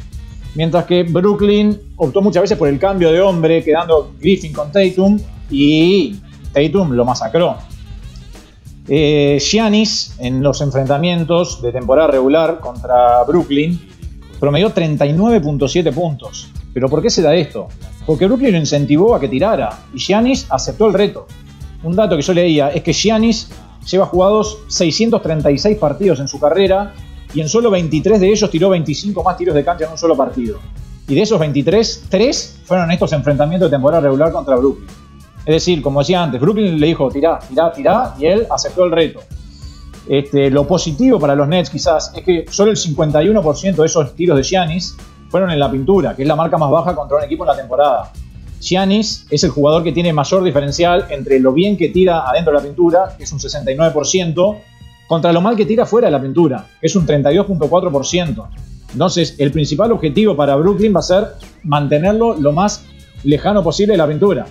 [0.56, 5.20] Mientras que Brooklyn optó muchas veces por el cambio de hombre, quedando Griffin con Tatum
[5.50, 6.16] y
[6.58, 7.56] Tatum lo masacró.
[8.88, 13.78] Eh, Giannis en los enfrentamientos de temporada regular contra Brooklyn
[14.40, 16.48] promedió 39.7 puntos.
[16.72, 17.68] ¿Pero por qué se da esto?
[18.06, 21.26] Porque Brooklyn lo incentivó a que tirara y Giannis aceptó el reto.
[21.82, 23.50] Un dato que yo leía es que Giannis
[23.90, 26.94] lleva jugados 636 partidos en su carrera
[27.34, 30.16] y en solo 23 de ellos tiró 25 más tiros de cancha en un solo
[30.16, 30.58] partido.
[31.06, 34.86] Y de esos 23, 3 fueron estos enfrentamientos de temporada regular contra Brooklyn.
[35.48, 38.92] Es decir, como decía antes, Brooklyn le dijo tirá, tirá, tirá y él aceptó el
[38.92, 39.20] reto.
[40.06, 44.37] Este, lo positivo para los Nets quizás es que solo el 51% de esos tiros
[44.37, 44.94] de Giannis
[45.30, 47.56] fueron en la pintura, que es la marca más baja contra un equipo en la
[47.56, 48.12] temporada.
[48.61, 52.58] Giannis es el jugador que tiene mayor diferencial entre lo bien que tira adentro de
[52.58, 54.58] la pintura, que es un 69%,
[55.06, 58.48] contra lo mal que tira fuera de la pintura, que es un 32.4%.
[58.92, 61.28] Entonces, el principal objetivo para Brooklyn va a ser
[61.64, 62.84] mantenerlo lo más
[63.24, 64.44] lejano posible de la pintura.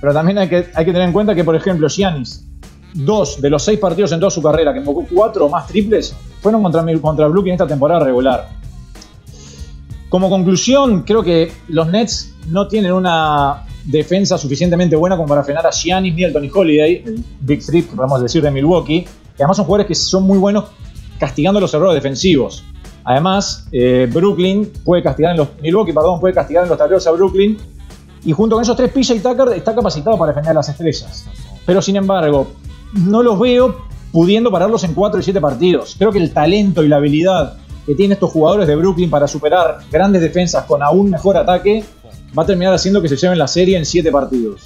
[0.00, 2.46] Pero también hay que, tener en cuenta que, por ejemplo, Giannis,
[2.94, 6.14] dos de los seis partidos en toda su carrera, que invocó cuatro o más triples,
[6.40, 8.48] fueron contra, contra Brooklyn esta temporada regular.
[10.08, 15.66] Como conclusión, creo que los Nets no tienen una defensa suficientemente buena como para frenar
[15.66, 19.66] a Giannis, Middleton y Holiday, el Big Three, podemos decir, de Milwaukee, que además son
[19.66, 20.64] jugadores que son muy buenos
[21.18, 22.64] castigando los errores defensivos.
[23.04, 25.48] Además, eh, Brooklyn puede castigar en los.
[25.62, 27.56] Milwaukee, perdón, puede castigar en los tableros a Brooklyn.
[28.24, 31.26] Y junto con esos tres, PJ Tucker está capacitado para defender a las estrellas.
[31.64, 32.48] Pero sin embargo,
[32.94, 35.96] no los veo pudiendo pararlos en 4 y 7 partidos.
[35.98, 39.78] Creo que el talento y la habilidad que tienen estos jugadores de Brooklyn para superar
[39.90, 41.84] grandes defensas con aún mejor ataque
[42.36, 44.62] va a terminar haciendo que se lleven la serie en 7 partidos.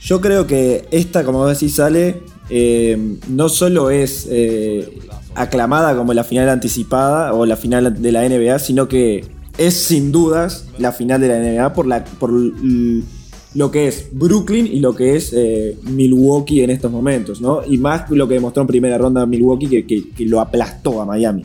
[0.00, 4.98] Yo creo que esta, como decís, sale, eh, no solo es eh,
[5.34, 9.24] aclamada como la final anticipada o la final de la NBA, sino que
[9.60, 14.66] es sin dudas la final de la NBA por, la, por lo que es Brooklyn
[14.66, 17.60] y lo que es eh, Milwaukee en estos momentos, ¿no?
[17.66, 21.42] Y más lo que demostró en primera ronda Milwaukee que, que- lo aplastó a Miami.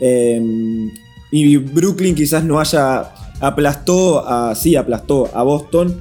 [0.00, 0.90] Eh,
[1.30, 6.00] y Brooklyn quizás no haya aplastó a, sí, aplastó a Boston,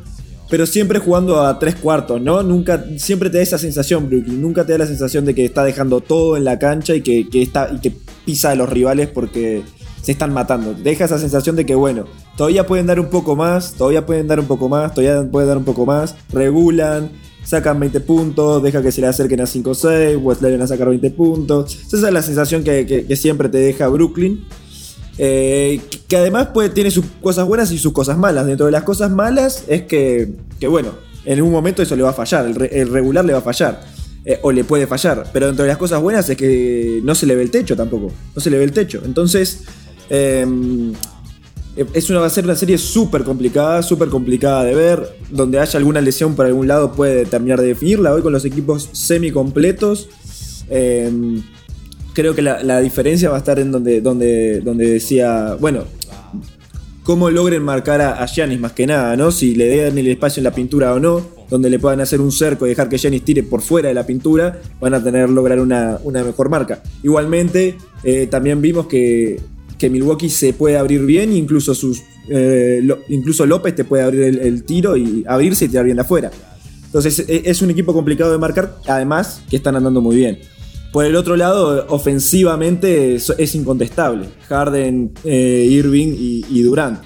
[0.50, 2.41] pero siempre jugando a tres cuartos, ¿no?
[2.43, 5.63] Nunca, siempre te da esa sensación, Brooklyn, nunca te da la sensación de que está
[5.63, 7.93] dejando todo en la cancha y que, que está, y que
[8.26, 9.62] pisa a los rivales porque
[10.01, 10.73] se están matando.
[10.73, 12.05] Deja esa sensación de que, bueno,
[12.37, 15.57] todavía pueden dar un poco más, todavía pueden dar un poco más, todavía pueden dar
[15.57, 17.11] un poco más, regulan,
[17.43, 21.77] sacan 20 puntos, deja que se le acerquen a 5-6, Wesley a sacar 20 puntos.
[21.87, 24.43] Esa es la sensación que, que- siempre te deja Brooklyn.
[25.17, 28.45] Eh, que- además puede, tiene sus cosas buenas y sus cosas malas.
[28.45, 30.89] Dentro de las cosas malas es que, que bueno,
[31.25, 33.81] en un momento eso le va a fallar, el regular le va a fallar.
[34.23, 35.23] eh, o le puede fallar.
[35.33, 38.11] Pero dentro de las cosas buenas es que no se le ve el techo tampoco.
[38.35, 39.01] No se le ve el techo.
[39.03, 39.63] Entonces,
[40.12, 40.45] eh,
[41.93, 45.17] es una, va a ser una serie súper complicada, súper complicada de ver.
[45.30, 48.13] Donde haya alguna lesión por algún lado puede terminar de definirla.
[48.13, 50.10] Hoy con los equipos semi completos.
[50.69, 51.10] eh,
[52.13, 55.86] creo que la, la diferencia va a estar en donde, donde, donde decía, bueno,
[57.04, 59.32] cómo logren marcar a, a Giannis más que nada, ¿no?
[59.32, 62.32] Si le den el espacio en la pintura o no, donde le puedan hacer un
[62.32, 65.60] cerco y dejar que Giannis tire por fuera de la pintura, van a tener lograr
[65.60, 66.82] una, una mejor marca.
[67.04, 69.39] Igualmente, eh, también vimos que,
[69.81, 74.63] que Milwaukee se puede abrir bien, incluso sus eh, incluso López te puede abrir el,
[74.63, 76.29] tiro y abrirse y tirar bien de afuera.
[76.85, 80.37] Entonces e- es un equipo complicado de marcar, además que están andando muy bien.
[80.91, 84.27] Por el otro lado, ofensivamente es, es incontestable.
[84.47, 86.99] Harden, eh, Irving y, Durant.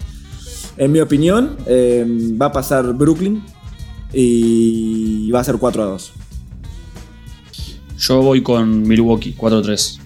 [0.76, 2.06] En mi opinión, eh,
[2.40, 3.42] va a pasar Brooklyn
[4.12, 6.12] y va a ser 4 a 2.
[8.00, 10.05] Yo voy con Milwaukee, 4-3.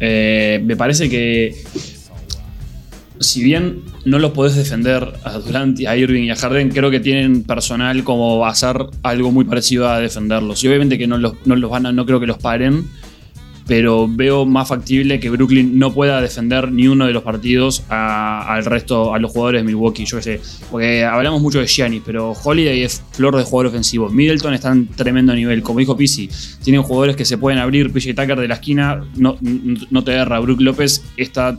[0.00, 1.54] Eh, me parece que
[3.20, 7.00] si bien no los podés defender a Durant, a Irving y a Harden, creo que
[7.00, 10.62] tienen personal como hacer algo muy parecido a defenderlos.
[10.64, 12.84] Y obviamente que no los, no los van a, no creo que los paren,
[13.66, 18.64] pero veo más factible que Brooklyn no pueda defender ni uno de los partidos al
[18.66, 20.40] resto, a los jugadores de Milwaukee, yo sé.
[20.70, 24.10] Porque hablamos mucho de Giannis, pero Holiday es flor de jugador ofensivo.
[24.10, 26.28] Middleton está en tremendo nivel, como dijo Pisi.
[26.62, 27.90] Tienen jugadores que se pueden abrir.
[27.90, 30.40] PJ Tucker de la esquina no, no- no te agarra.
[30.40, 31.58] Brook López está,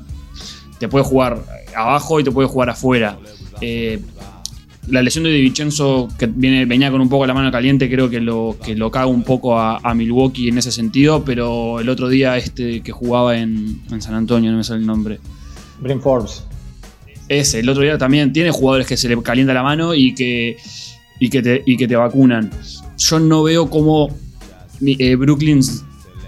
[0.79, 1.43] te puede jugar
[1.75, 3.17] abajo y te puede jugar afuera.
[3.61, 3.99] Eh,
[4.88, 8.10] la lesión de Di Vincenzo, que viene, venía con un poco la mano caliente, creo
[8.10, 11.89] que lo, que lo caga un poco a, a Milwaukee en ese sentido, pero el
[11.89, 15.19] otro día este que jugaba en, en San Antonio, no me sale el nombre.
[15.80, 16.43] Brim Forbes.
[17.28, 20.58] Ese, el otro día también tiene jugadores que se le calienta la mano y que,
[21.19, 22.52] y que, te, y que te vacunan.
[22.98, 24.10] Yo no veo cómo
[24.86, 25.62] eh, Brooklyn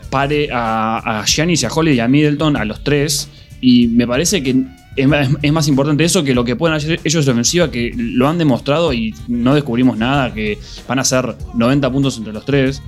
[0.10, 3.30] pare a, a Giannis y a Holiday y a Middleton, a los tres,
[3.62, 4.56] y me parece que
[4.98, 8.38] es más, importante eso que lo que pueden hacer ellos en ofensiva, que lo han
[8.38, 10.58] demostrado y no descubrimos nada, que
[10.88, 12.82] van a ser 90 puntos entre los tres.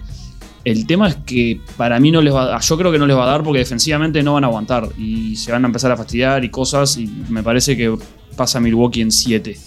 [0.65, 3.15] El tema es que para mí no les va a yo creo que no les
[3.15, 5.97] va a dar porque defensivamente no van a aguantar y se van a empezar a
[5.97, 7.95] fastidiar y cosas y me parece que
[8.35, 9.57] pasa Milwaukee en 7.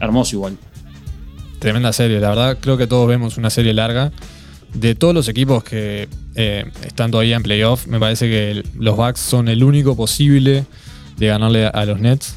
[0.00, 0.56] Hermoso igual.
[1.58, 4.10] Tremenda serie, la verdad creo que todos vemos una serie larga.
[4.72, 9.20] De todos los equipos que eh, están todavía en playoff, me parece que los Bucks
[9.20, 10.64] son el único posible
[11.20, 12.34] de ganarle a los Nets.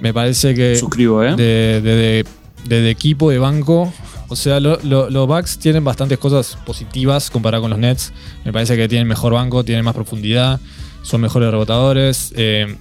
[0.00, 1.34] Me parece que Suscribo, ¿eh?
[1.36, 2.24] de, de- de-
[2.68, 3.90] de- de equipo, de banco,
[4.28, 8.12] o sea, lo- lo- los Bucks tienen bastantes cosas positivas comparado con los Nets.
[8.44, 10.60] Me parece que tienen mejor banco, tienen más profundidad,
[11.02, 12.76] son mejores rebotadores, eh,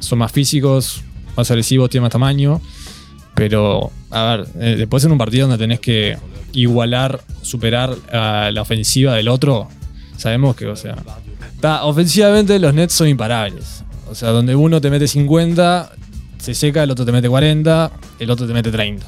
[0.00, 1.02] son más físicos,
[1.36, 2.60] más agresivos, tienen más tamaño.
[3.34, 6.16] Pero, a ver, eh, después en un partido donde tenés que
[6.52, 9.68] igualar, superar a la ofensiva del otro,
[10.16, 10.96] sabemos que, o sea,
[11.60, 13.84] ta, ofensivamente los Nets son imparables.
[14.08, 15.90] O sea, donde uno te mete 50,
[16.38, 19.06] se seca, el otro te mete 40, el otro te mete 30.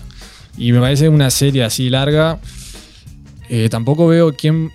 [0.57, 2.39] Y me parece una serie así larga.
[3.49, 4.71] eh, tampoco veo quién,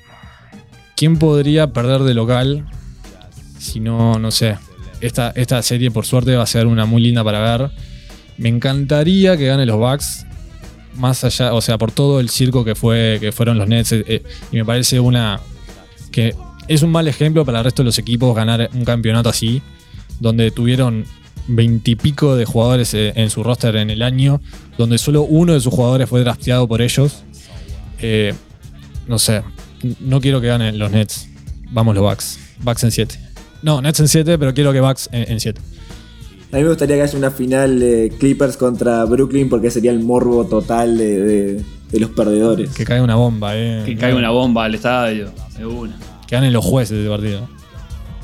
[0.96, 2.66] quién podría perder de local.
[3.60, 4.58] Si no, no sé.
[5.02, 7.72] Esta, esta serie, por suerte, va a ser una muy linda para ver.
[8.38, 10.26] Me encantaría que gane los Bucks.
[10.96, 13.92] Más allá, o sea, por todo el circo que fue que fueron los Nets.
[13.94, 15.40] eh, y me parece una.
[16.12, 16.34] que
[16.68, 19.62] es un mal ejemplo para el resto de los equipos ganar un campeonato así.
[20.20, 21.06] Donde tuvieron
[21.48, 24.42] veintipico de jugadores eh, en su roster en el año.
[24.78, 27.24] Donde solo uno de sus jugadores fue drafteado por ellos.
[28.00, 28.34] Eh,
[29.08, 29.42] no sé.
[30.00, 31.28] No quiero que ganen los Nets.
[31.72, 32.40] Vamos los Bucks.
[32.64, 33.20] Bucks en 7.
[33.62, 35.60] No, Nets en 7, pero quiero que Bucks en 7.
[36.52, 40.00] A mí me gustaría que haya una final de Clippers contra Brooklyn porque sería el
[40.02, 41.62] morbo total de, de-
[41.92, 42.70] de los perdedores.
[42.72, 43.84] Que caiga una bomba, eh.
[43.86, 45.32] Que caiga una bomba al estadio.
[45.58, 45.96] De una.
[46.28, 47.48] Que ganen los jueces de partido.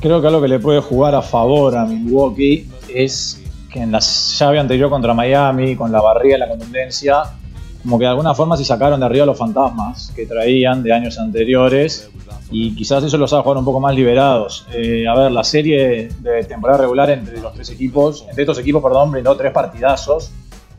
[0.02, 3.42] Creo que algo que le puede jugar a favor a Milwaukee es
[3.72, 7.24] que en la llave anterior contra Miami, con la barriga y la contundencia,
[7.82, 11.20] como que de alguna forma se sacaron de arriba los fantasmas que traían de años
[11.20, 12.10] anteriores
[12.50, 14.66] y quizás eso los haga jugar un poco más liberados.
[14.74, 18.82] Eh, a ver, la serie de temporada regular entre los tres equipos, entre estos equipos,
[18.82, 20.32] perdón, brindó tres partidazos.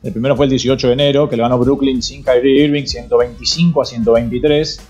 [0.02, 3.82] El primero fue el 18 de enero, que lo ganó Brooklyn sin Kyrie Irving, 125
[3.82, 4.80] a 123.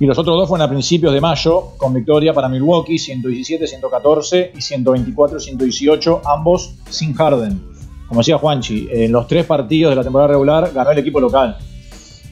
[0.00, 4.58] Y los otros dos fueron a principios de mayo, con victoria para Milwaukee, 117-114 y
[4.58, 7.62] 124-118, ambos sin Harden.
[8.08, 11.58] Como decía Juanchi, en los tres partidos de la temporada regular ganó el equipo local.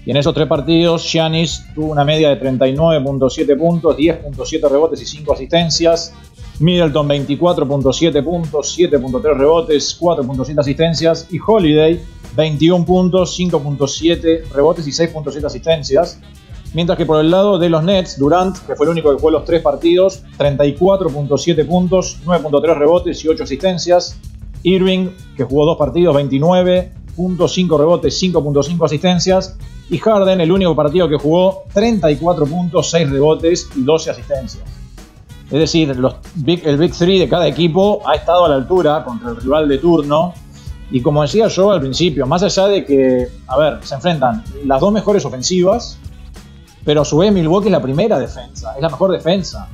[0.06, 5.04] Y en esos tres partidos, Giannis tuvo una media de 39.7 puntos, 10.7 rebotes y
[5.04, 6.14] 5 asistencias.
[6.60, 11.26] Middleton 24.7 puntos, 7.3 rebotes, 4.7 asistencias.
[11.30, 12.00] Y Holiday
[12.34, 16.18] 21 puntos, 5.7 rebotes y 6.7 asistencias.
[16.74, 19.30] Mientras que por el lado de los Nets, Durant, que fue el único que jugó
[19.30, 24.18] los tres partidos, 34.7 puntos, 9.3 rebotes y 8 asistencias.
[24.62, 29.56] Irving, que jugó dos partidos, 29.5 rebotes, 5.5 asistencias.
[29.88, 34.64] Y Harden, el único partido que jugó, 34 puntos, 6 rebotes y 12 asistencias.
[35.50, 39.36] Es decir, el Big 3 de cada equipo ha estado a la altura contra el
[39.36, 40.34] rival de turno.
[40.90, 44.80] Y como decía yo al principio, más allá de que, a ver, se enfrentan las
[44.80, 45.98] dos mejores ofensivas,
[46.88, 49.68] pero a su vez Milwaukee es la primera defensa, es la mejor defensa.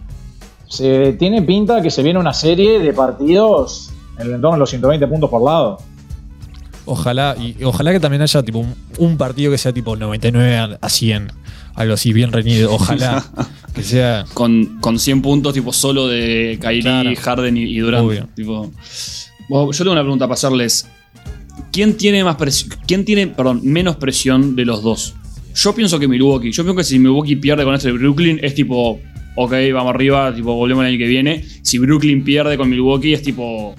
[0.67, 4.71] Se tiene pinta que se viene una serie de partidos en el entorno de los
[4.71, 5.79] 120 puntos por lado.
[6.87, 10.89] Ojalá, y ojalá que también haya tipo un, un partido que sea tipo 99 a
[10.89, 11.31] 100.
[11.77, 12.75] Algo así bien reñido.
[12.75, 13.25] Ojalá
[13.75, 14.25] que sea.
[14.35, 17.11] Con, con 100 puntos, tipo solo de Kyrie, Claro.
[17.23, 18.09] Harden y, y Durant.
[18.09, 18.29] Obvio.
[18.35, 18.73] Tipo,
[19.49, 20.89] Bueno, yo tengo una pregunta para hacerles.
[21.71, 22.77] ¿Quién tiene más presión?
[22.89, 25.15] ¿Quién tiene, perdón, menos presión de los dos?
[25.55, 26.51] Yo pienso que Milwaukee.
[26.53, 29.01] Yo pienso que si Milwaukee pierde con este de Brooklyn, es tipo,
[29.37, 31.45] ok, vamos arriba, tipo, volvemos el año que viene.
[31.63, 33.75] Si Brooklyn pierde con Milwaukee, es tipo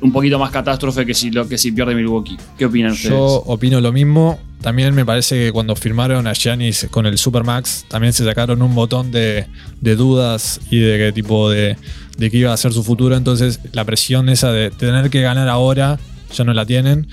[0.00, 2.36] un poquito más catástrofe que si, lo, que si pierde Milwaukee.
[2.56, 3.10] ¿Qué opinan ustedes?
[3.10, 4.38] Yo opino lo mismo.
[4.62, 8.74] También me parece que cuando firmaron a Giannis con el Supermax, también se sacaron un
[8.74, 9.46] botón de,
[9.80, 11.76] de dudas y de qué tipo de,
[12.16, 13.16] de qué iba a ser su futuro.
[13.16, 15.98] Entonces, la presión esa de tener que ganar ahora
[16.32, 17.06] ya no la tienen.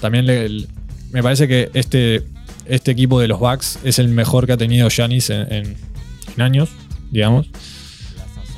[0.00, 0.66] También le-
[1.12, 2.22] me parece que este,
[2.68, 5.76] este equipo de los Bucks es el mejor que ha tenido Giannis en,
[6.38, 6.70] años,
[7.10, 7.48] digamos.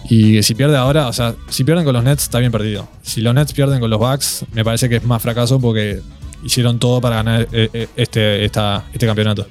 [0.08, 2.88] Y si pierde ahora, o sea, si pierden con los Nets, está bien perdido.
[3.02, 6.00] Si los Nets pierden con los Bucks, me parece que es más fracaso porque
[6.42, 9.46] hicieron todo para ganar eh, eh, este, este campeonato.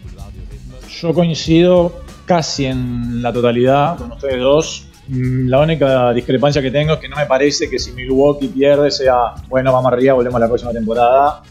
[1.01, 4.87] Yo coincido casi en la totalidad con ustedes dos.
[5.07, 8.91] Mm, La única discrepancia que tengo es que no me parece que si Milwaukee pierde
[8.91, 11.41] sea, bueno, vamos arriba, volvemos a la próxima temporada.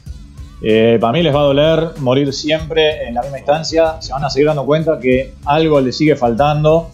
[0.61, 4.01] Eh, para mí les va a doler morir siempre en la misma instancia.
[4.01, 6.91] Se van a seguir dando cuenta que algo les sigue faltando.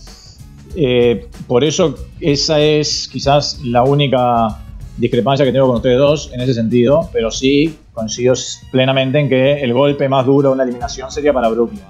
[0.77, 4.59] Eh, por eso esa es quizás la única
[4.97, 7.09] discrepancia que tengo con ustedes dos en ese sentido.
[7.13, 8.35] Pero sí coincido
[8.71, 11.81] plenamente en que el golpe más duro de una eliminación sería para Brooklyn.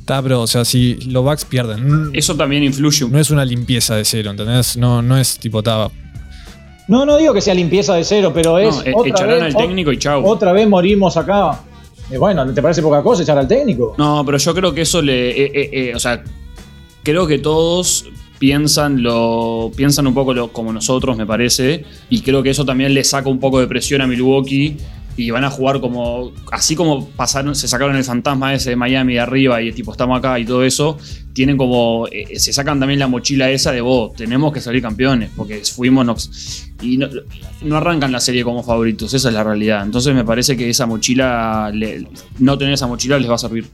[0.00, 3.94] Está, pero, o sea, si los Bucks pierden, Eso también influye no es una limpieza
[3.94, 4.76] de cero, ¿entendés?
[4.78, 5.90] No, no es tipo, ta,
[6.88, 8.74] No, no digo que sea limpieza de cero, pero es.
[8.76, 10.26] No, e- otra echarán vez, al técnico y chau.
[10.26, 11.60] Otra vez morimos acá.
[12.10, 13.94] Eh, bueno, ¿te parece poca cosa echar al técnico?
[13.98, 15.30] No, pero yo creo que eso le.
[15.30, 16.24] eh, eh, eh, o sea,
[17.02, 18.06] creo que todos
[18.38, 19.70] piensan lo.
[19.76, 21.84] piensan un poco lo, como nosotros, me parece.
[22.08, 24.78] Y creo que eso también le saca un poco de presión a Milwaukee.
[25.18, 26.32] Y van a jugar como.
[26.52, 30.16] Así como pasaron, se sacaron el fantasma ese de Miami de arriba y tipo estamos
[30.16, 30.96] acá y todo eso.
[31.32, 32.06] Tienen como.
[32.12, 35.30] eh, se sacan también la mochila esa de vos, tenemos que salir campeones.
[35.36, 36.68] Porque fuimos.
[36.80, 39.84] Y no, arrancan la serie como favoritos, esa es la realidad.
[39.84, 41.72] Entonces me parece que esa mochila.
[42.38, 43.66] no tener esa mochila les va a servir.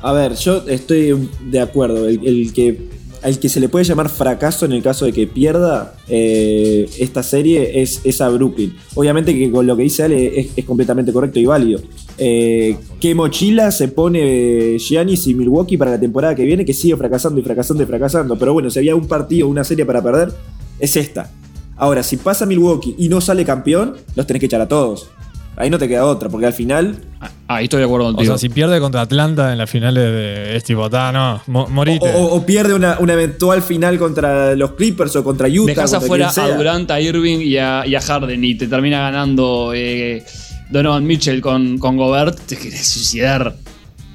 [0.00, 2.08] A ver, yo estoy de acuerdo.
[2.08, 2.93] El que,
[3.24, 7.22] al que se le puede llamar fracaso en el caso de que pierda eh, esta
[7.22, 8.76] serie es, es a Brooklyn.
[8.94, 11.80] Obviamente que con lo que dice Ale es, completamente correcto y válido.
[12.18, 16.96] Eh, ¿Qué mochila se pone Giannis y Milwaukee para la temporada que viene que sigue
[16.96, 18.38] fracasando y fracasando y fracasando?
[18.38, 20.30] Pero bueno, si había un partido, una serie para perder,
[20.78, 21.32] es esta.
[21.76, 25.08] Ahora, si pasa Milwaukee y no sale campeón, los tenés que echar a todos.
[25.56, 28.32] Ahí no te queda otra, porque al final Ah, Ahí estoy de acuerdo O contigo.
[28.32, 32.06] sea, si pierde contra Atlanta en las finales de es tipo, no, mo- morite.
[32.14, 35.66] O, o- o pierde una, una eventual final contra los Clippers o contra Utah.
[35.66, 36.56] Dejas contra afuera a.
[36.56, 40.24] Durant, a Irving y a, y a Harden y te termina ganando eh,
[40.70, 43.54] Donovan Mitchell con, con Gobert, te querés suicidar.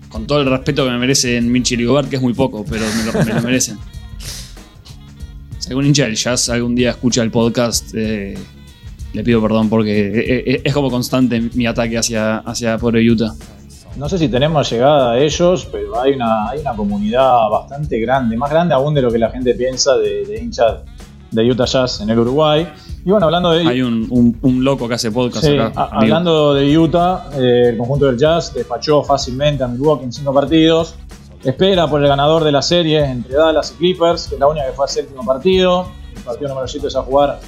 [0.09, 2.83] Con todo el respeto que me merecen Mitchell y Gobert, que es muy poco, pero
[2.97, 3.77] me lo, me lo merecen.
[5.59, 8.35] Si algún hincha del jazz algún día escucha el podcast, eh,
[9.13, 13.33] le pido perdón porque eh, eh, es como constante mi ataque hacia, hacia pobre Utah.
[13.97, 18.37] No sé si tenemos llegada a ellos, pero hay una, hay una comunidad bastante grande,
[18.37, 20.75] más grande aún de lo que la gente piensa de, de hinchas
[21.31, 22.67] de Utah Jazz en el Uruguay.
[23.05, 23.67] Y bueno, hablando de.
[23.67, 25.71] Hay un, un- un loco que hace podcast Sí, acá.
[25.75, 30.33] a- hablando de Utah, eh, el conjunto del Jazz despachó fácilmente a Milwaukee en cinco
[30.33, 30.95] partidos.
[31.43, 34.65] Espera por el ganador de la serie entre Dallas y Clippers, que es la única
[34.67, 35.87] que fue al séptimo partido.
[36.15, 37.39] El partido número 7 es a jugar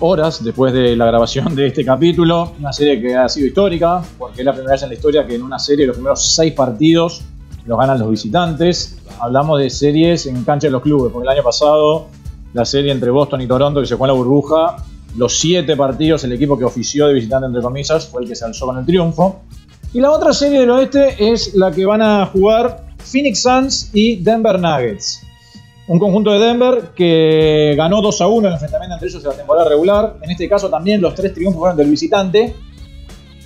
[0.00, 2.52] horas después de la grabación de este capítulo.
[2.58, 5.34] Una serie que ha sido histórica, porque es la primera vez en la historia que
[5.34, 7.22] en una serie los primeros seis partidos
[7.66, 8.98] los ganan los visitantes.
[9.20, 12.08] Hablamos de series en cancha de los clubes, porque el año pasado
[12.52, 14.76] la serie entre Boston y Toronto que se jugó en la burbuja,
[15.16, 18.44] los siete partidos el equipo que ofició de visitante entre comillas fue el que se
[18.44, 19.42] alzó con el triunfo.
[19.92, 24.16] Y la otra serie del oeste es la que van a jugar Phoenix Suns y
[24.16, 25.24] Denver Nuggets.
[25.86, 29.30] Un conjunto de Denver que ganó 2 a 1 en el enfrentamiento entre ellos en
[29.30, 30.16] la temporada regular.
[30.22, 32.54] En este caso también los tres triunfos fueron del visitante.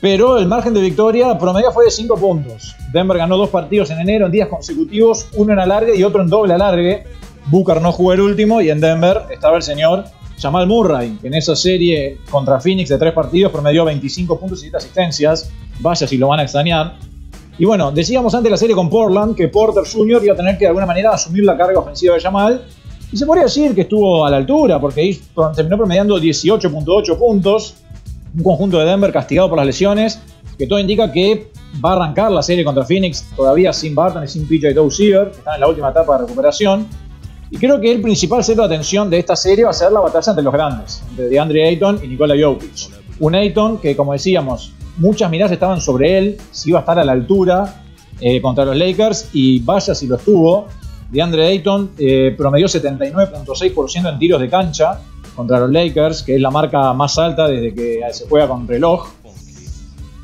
[0.01, 2.77] Pero el margen de victoria promedio fue de 5 puntos.
[2.93, 6.29] Denver ganó dos partidos en enero en días consecutivos, uno en alargue y otro en
[6.29, 7.03] doble alargue.
[7.47, 10.05] Booker no jugó el último y en Denver estaba el señor
[10.41, 14.63] Jamal Murray, que en esa serie contra Phoenix de tres partidos promedió 25 puntos y
[14.63, 15.51] 7 asistencias.
[15.81, 16.97] Vaya si lo van a extrañar.
[17.59, 20.23] Y bueno, decíamos antes de la serie con Portland que Porter Jr.
[20.23, 22.65] iba a tener que de alguna manera asumir la carga ofensiva de Jamal.
[23.13, 25.21] Y se podría decir que estuvo a la altura, porque ahí
[25.57, 27.75] terminó promediando 18.8 puntos.
[28.37, 30.21] Un conjunto de Denver castigado por las lesiones,
[30.57, 31.51] que todo indica que
[31.85, 35.39] va a arrancar la serie contra Phoenix todavía sin Barton y sin PJ Dozier, que
[35.39, 36.87] están en la última etapa de recuperación.
[37.51, 40.01] Y creo que el principal centro de atención de esta serie va a ser la
[40.01, 42.91] batalla entre los grandes, entre DeAndre Ayton y Nikola Jokic.
[43.19, 47.05] Un Ayton que, como decíamos, muchas miradas estaban sobre él, si iba a estar a
[47.05, 47.83] la altura
[48.21, 50.67] eh, contra los Lakers, y vaya si lo estuvo.
[51.11, 55.01] DeAndre Ayton eh, promedió 79.6% en tiros de cancha
[55.35, 59.09] contra los Lakers, que es la marca más alta desde que se juega con reloj.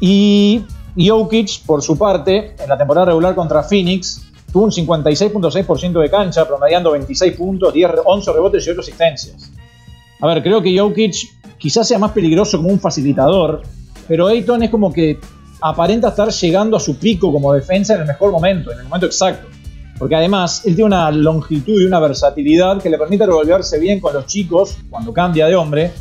[0.00, 0.62] Y
[0.96, 4.22] Jokic, por su parte, en la temporada regular contra Phoenix,
[4.52, 9.50] tuvo un 56.6% de cancha, promediando 26 puntos, 10, 11 rebotes y 8 asistencias.
[10.20, 11.14] A ver, creo que Jokic
[11.58, 13.62] quizás sea más peligroso como un facilitador,
[14.06, 15.18] pero Ayton es como que
[15.60, 19.06] aparenta estar llegando a su pico como defensa en el mejor momento, en el momento
[19.06, 19.48] exacto.
[19.98, 24.12] Porque además él tiene una longitud y una versatilidad que le permite revolverse bien con
[24.12, 25.92] los chicos cuando cambia de hombre.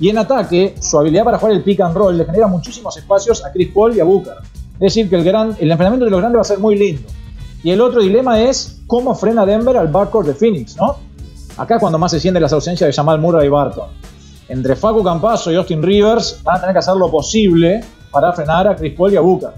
[0.00, 3.44] Y en ataque, su habilidad para jugar el pick and roll le genera muchísimos espacios
[3.44, 4.34] a Chris Paul y a Booker.
[4.74, 7.02] Es decir, que el, gran, el enfrentamiento de los grandes va a ser muy lindo.
[7.64, 10.96] Y el otro dilema es cómo frena Denver al backcourt de Phoenix, ¿no?
[11.56, 13.88] Acá es cuando más se sienten las ausencias de Jamal Murray y Barton.
[14.48, 18.66] Entre Facu Campazo y Austin Rivers van a tener que hacer lo posible para frenar
[18.68, 19.50] a Chris Paul y a Booker.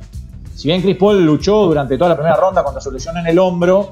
[0.54, 3.38] Si bien Chris Paul luchó durante toda la primera ronda contra su lesión en el
[3.38, 3.90] hombro,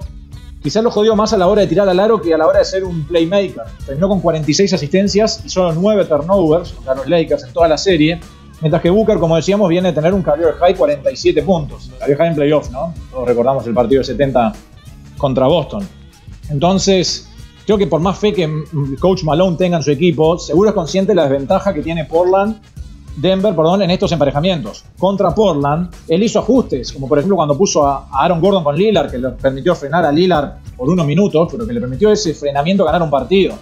[0.62, 2.58] quizás lo jodió más a la hora de tirar al aro que a la hora
[2.58, 3.62] de ser un playmaker.
[3.86, 8.20] Terminó con 46 asistencias y solo 9 turnovers contra los Lakers en toda la serie.
[8.60, 11.90] Mientras que Booker, como decíamos, viene a tener un career high 47 puntos.
[12.00, 12.92] Career high en playoff, ¿no?
[13.12, 14.52] Todos recordamos el partido de 70
[15.16, 15.86] contra Boston.
[16.50, 17.27] Entonces,
[17.68, 20.74] creo que por más fe que el coach Malone tenga en su equipo, seguro es
[20.74, 22.56] consciente de la desventaja que tiene Portland,
[23.14, 24.86] Denver, perdón, en estos emparejamientos.
[24.98, 29.10] Contra Portland, él hizo ajustes, como por ejemplo cuando puso a Aaron Gordon con Lillard,
[29.10, 32.86] que le permitió frenar a Lillard por unos minutos, pero que le permitió ese frenamiento
[32.86, 33.54] ganar un partido.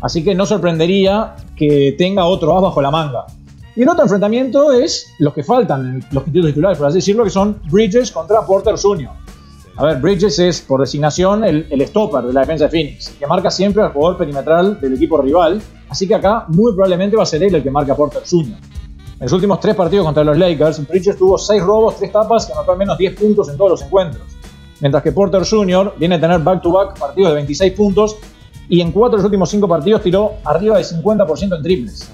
[0.00, 3.26] Así que no sorprendería que tenga otro as bajo la manga.
[3.74, 7.60] Y el otro enfrentamiento es los que faltan, los titulares, por así decirlo, que son
[7.68, 9.23] Bridges contra Porter Jr.
[9.76, 13.26] A ver, Bridges es por designación el, el stopper de la defensa de Phoenix, que
[13.26, 15.60] marca siempre al jugador perimetral del equipo rival.
[15.88, 18.56] Así que acá muy probablemente va a ser él el que marca a Porter Jr.
[19.14, 22.52] En los últimos tres partidos contra los Lakers, Bridges tuvo 6 robos, 3 tapas y
[22.52, 24.22] anotó al menos 10 puntos en todos los encuentros.
[24.80, 25.94] Mientras que Porter Jr.
[25.98, 28.16] viene a tener back-to-back partidos de 26 puntos
[28.68, 32.12] y en 4 de los últimos 5 partidos tiró arriba de 50% en triples.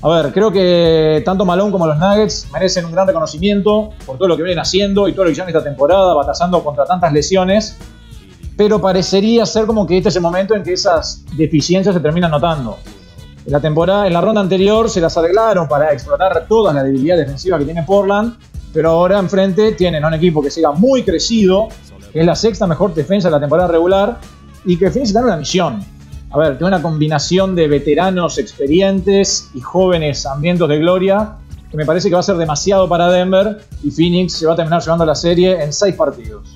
[0.00, 4.28] A ver, creo que tanto Malone como los Nuggets merecen un gran reconocimiento por todo
[4.28, 7.76] lo que vienen haciendo y todo lo que hicieron esta temporada, batallando contra tantas lesiones.
[8.56, 12.30] Pero parecería ser como que este es el momento en que esas deficiencias se terminan
[12.30, 12.78] notando.
[13.44, 17.26] En la temporada, en la ronda anterior se las arreglaron para explotar todas las debilidades
[17.26, 18.36] defensivas que tiene Portland,
[18.72, 21.68] pero ahora enfrente tienen un equipo que siga muy crecido,
[22.12, 24.18] que es la sexta mejor defensa de la temporada regular,
[24.64, 25.97] y que Phoenix tiene una misión.
[26.30, 31.36] A ver, tiene una combinación de veteranos experientes y jóvenes hambrientos de gloria
[31.70, 34.56] que me parece que va a ser demasiado para Denver y Phoenix se va a
[34.56, 36.48] terminar llevando la serie en seis partidos.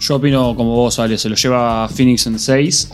[0.00, 2.90] Yo opino como vos, Ale, se lo lleva Phoenix en 6.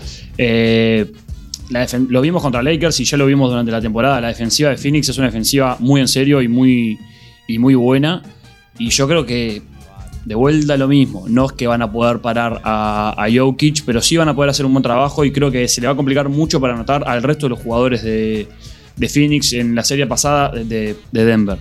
[2.09, 4.21] lo vimos contra Lakers y ya lo vimos durante la temporada.
[4.21, 6.99] La defensiva de Phoenix es una defensiva muy en serio y muy,
[7.47, 8.21] y muy buena.
[8.79, 9.63] Y yo creo que
[10.25, 11.27] de vuelta lo mismo.
[11.29, 14.67] No es que van a poder parar a, Jokic, pero sí van a poder hacer
[14.67, 17.23] un buen trabajo y creo que se le va a complicar mucho para anotar al
[17.23, 18.49] resto de los jugadores de,
[19.09, 21.59] Phoenix en la serie pasada de, de Denver.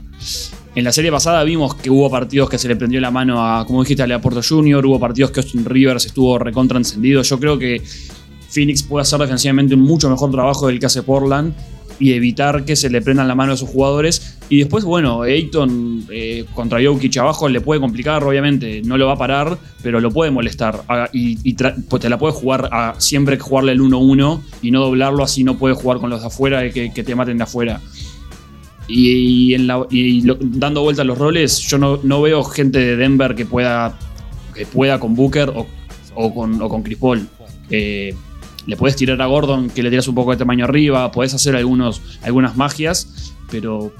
[0.75, 3.65] En la serie pasada vimos que hubo partidos que se le prendió la mano a,
[3.65, 7.21] como dijiste, a Lea Porto Jr., hubo partidos que Austin Rivers estuvo recontra encendido.
[7.21, 7.81] Yo creo que
[8.49, 11.53] Phoenix puede hacer defensivamente un mucho mejor trabajo del que hace Portland
[11.99, 14.37] y evitar que se le prendan la mano a sus jugadores.
[14.49, 19.13] Y después, bueno, Ayton eh, contra Jokic abajo le puede complicar, obviamente, no lo va
[19.13, 20.83] a parar, pero lo puede molestar.
[20.89, 21.53] Ah, y,
[21.89, 25.57] pues te la puede jugar siempre que jugarle el 1-1 y no doblarlo, así no
[25.57, 27.79] puede jugar con los de afuera y que, que te maten de afuera.
[28.87, 32.95] Y, en la- y dando vuelta a los roles, yo no, no veo gente de
[32.97, 33.97] Denver que pueda,
[34.53, 35.65] que pueda con Booker o,
[36.15, 37.27] o con, o con Chris Paul.
[37.69, 38.13] Eh,
[38.65, 41.55] le puedes tirar a Gordon que le tiras un poco de tamaño arriba, puedes hacer
[41.55, 43.93] algunos, algunas magias, pero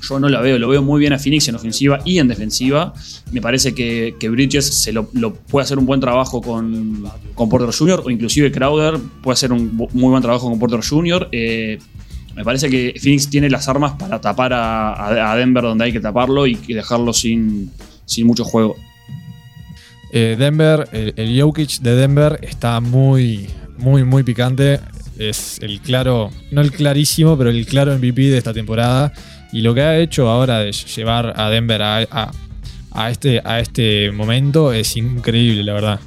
[0.00, 0.58] yo no la veo.
[0.58, 2.92] Lo veo muy bien a Phoenix en ofensiva y en defensiva.
[3.32, 5.08] Me parece que, Bridges se lo,
[5.48, 8.02] puede hacer un buen trabajo con, con Porter Jr.
[8.04, 11.28] o inclusive Crowder puede hacer un muy buen trabajo con Porter Jr.
[11.32, 11.78] Eh,
[12.36, 16.46] me parece que Phoenix tiene las armas para tapar a, Denver donde hay que taparlo
[16.46, 17.70] y dejarlo sin,
[18.04, 18.76] sin mucho juego.
[20.12, 23.48] Eh, Denver, el, el Jokic de Denver está muy,
[23.78, 24.80] muy, muy picante.
[25.18, 29.12] Es el claro, no el clarísimo, pero el claro MVP de esta temporada.
[29.52, 31.98] Y lo que ha hecho ahora de llevar a Denver a,
[32.92, 36.00] a- este, a este momento es increíble, la verdad.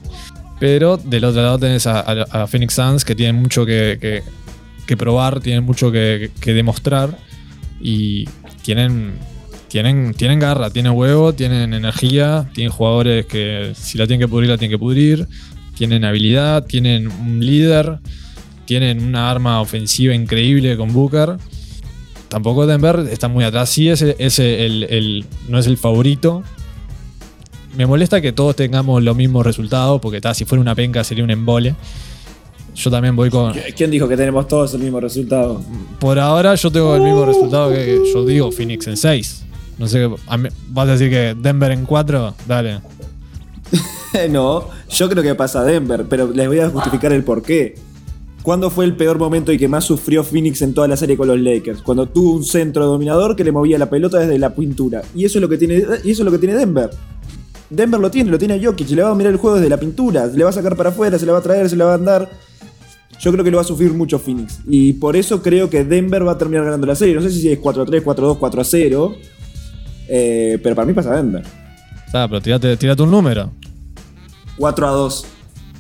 [0.59, 4.23] Pero del otro lado tenés a, a- a Phoenix Suns que tienen mucho que, que-
[4.85, 7.17] que probar, tienen mucho que, que demostrar.
[7.79, 8.25] Y
[8.61, 9.13] tienen,
[9.69, 14.49] tienen, tienen garra, tienen huevo, tienen energía, tienen jugadores que si la tienen que pudrir,
[14.49, 15.27] la tienen que pudrir,
[15.81, 17.97] tienen habilidad, tienen un líder,
[18.65, 21.37] tienen una arma ofensiva increíble con Booker.
[22.27, 26.43] Tampoco Denver está muy atrás, sí es, el- es el- el- no es el favorito.
[27.75, 31.23] Me molesta que todos tengamos los mismos resultados, porque ta, si fuera una penca sería
[31.23, 31.73] un embole.
[32.75, 33.51] Yo también voy con.
[33.75, 35.63] ¿Quién dijo que tenemos todos el mismo resultado?
[35.99, 39.45] Por ahora yo tengo el mismo resultado que, que yo digo Phoenix en 6.
[39.79, 42.81] No sé, a mí- vas a decir que Denver en 4, dale.
[44.29, 47.75] no, yo creo que pasa Denver, pero les voy a justificar el porqué.
[48.43, 51.27] ¿Cuándo fue el peor momento y que más sufrió Phoenix en toda la serie con
[51.27, 51.83] los Lakers?
[51.83, 55.03] Cuando tuvo un centro dominador que le movía la pelota desde la pintura.
[55.13, 56.89] Y eso es lo que tiene, y eso es lo que tiene Denver.
[57.69, 60.25] Denver lo tiene, lo tiene Jokic, le va a mirar el juego desde la pintura,
[60.25, 61.95] le va a sacar para afuera, se la va a traer, se la va a
[61.95, 62.29] andar.
[63.19, 64.59] Yo creo que lo va a sufrir mucho Phoenix.
[64.67, 67.13] Y por eso creo que Denver va a terminar ganando la serie.
[67.13, 69.15] No sé si es 4-3, 4-2, 4-0.
[70.09, 71.43] eh, pero para mí pasa Denver.
[72.11, 73.51] Ah, pero un número.
[74.57, 75.25] 4-2.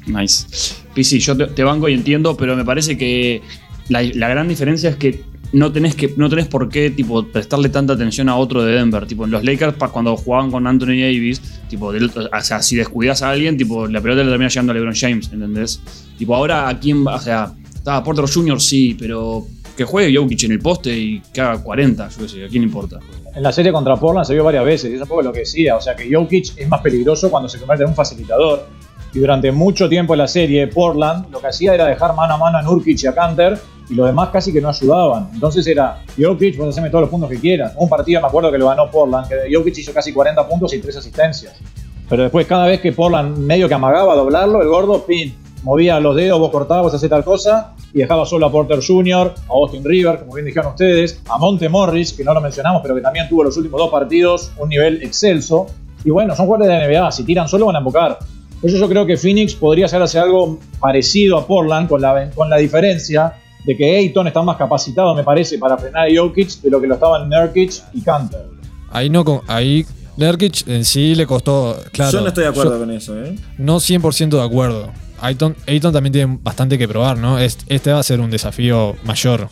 [0.07, 0.75] Nice.
[0.93, 3.41] PC, yo te, banco y entiendo, pero me parece que
[3.89, 7.69] la, la gran diferencia es que no tenés que no tenés por qué tipo prestarle
[7.69, 9.05] tanta atención a otro de Denver.
[9.05, 13.57] Tipo, los Lakers cuando jugaban con Anthony Davis, tipo, o sea, si descuidas a alguien,
[13.57, 15.81] tipo, la pelota le termina llegando a LeBron James, ¿entendés?
[16.17, 18.61] Tipo, ahora a quién va, o sea, estaba Porter Jr.
[18.61, 19.45] sí, pero
[19.75, 22.63] que juegue Jokic en el poste y que haga 40, yo qué sé, a quién
[22.63, 22.99] importa.
[23.33, 25.39] En la serie contra Portland se vio varias veces, y eso es poco lo que
[25.39, 25.75] decía.
[25.75, 28.67] O sea que Jokic es más peligroso cuando se convierte en un facilitador.
[29.13, 32.37] Y durante mucho tiempo en la serie, Portland lo que hacía era dejar mano a
[32.37, 33.59] mano a Nurkic y a Canter,
[33.89, 35.29] y los demás casi que no ayudaban.
[35.33, 37.73] Entonces era Jokic, vos haceme todos los puntos que quieras.
[37.75, 40.79] Un partido me acuerdo que lo ganó Portland, que Jokic hizo casi 40 puntos y
[40.79, 41.59] 3 asistencias.
[42.07, 45.33] Pero después, cada vez que Portland medio que amagaba a doblarlo, el gordo, pin,
[45.63, 49.53] movía los dedos, vos cortabas, hacés tal cosa, y dejaba solo a Porter Jr., a
[49.53, 53.01] Austin River, como bien dijeron ustedes, a Monte Morris, que no lo mencionamos, pero que
[53.01, 55.67] también tuvo los últimos dos partidos un nivel excelso.
[56.03, 58.17] Y bueno, son jugadores de NBA, si tiran solo van a embocar.
[58.59, 62.49] Por eso yo creo que Phoenix podría hacer algo parecido a Portland, con la, con
[62.49, 63.33] la diferencia
[63.65, 66.87] de que Ayton está más capacitado, me parece, para frenar a Jokic de lo que
[66.87, 68.45] lo estaban Nurkic y Canter.
[68.91, 69.85] Ahí no con- ahí
[70.17, 72.11] Nurkic en sí le costó, claro.
[72.11, 73.35] Yo no estoy de acuerdo yo- con eso, ¿eh?
[73.59, 74.89] no 100% de acuerdo.
[75.21, 77.37] Ayton, Ayton también tiene bastante que probar, ¿no?
[77.39, 79.47] Es- Este va a ser un desafío mayor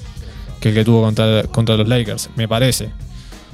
[0.60, 2.92] que el que tuvo contra, contra los Lakers, me parece.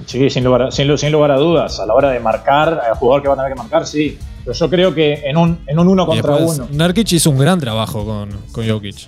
[0.06, 1.80] Sí, sin lugar, a, sin, sin lugar a dudas.
[1.80, 4.18] A la hora de marcar, al jugador que va a tener que marcar, sí.
[4.44, 7.38] Pero yo creo que en un, en un uno contra después, uno, Nurkic hizo un
[7.38, 9.08] gran trabajo con, con Jokic.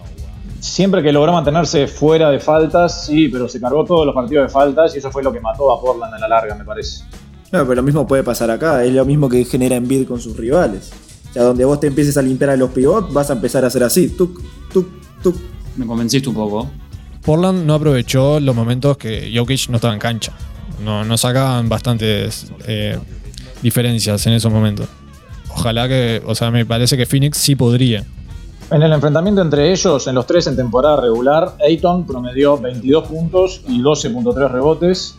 [0.60, 4.50] siempre que logró mantenerse fuera de faltas, sí, pero se cargó todos los partidos de
[4.50, 7.04] faltas y eso fue lo que mató a Portland a la larga, me parece.
[7.52, 10.36] No, pero lo mismo puede pasar acá, es lo mismo que genera Embiid con sus
[10.36, 10.92] rivales.
[11.30, 13.68] O sea, donde vos te empieces a limpiar a los pivots, vas a empezar a
[13.68, 14.88] hacer así, tuk, tuk,
[15.22, 15.36] tuk.
[15.76, 16.70] Me convenciste un poco.
[17.24, 20.34] Portland no aprovechó los momentos que Jokic no estaba en cancha.
[20.84, 22.98] No, no sacaban bastantes eh,
[23.62, 24.88] diferencias en esos momentos.
[25.50, 28.06] Ojalá que, o sea, me parece que Phoenix sí podría.
[28.70, 33.62] En el enfrentamiento entre ellos, en los tres en temporada regular, Ayton promedió 22 puntos
[33.68, 35.18] y 12.3 rebotes.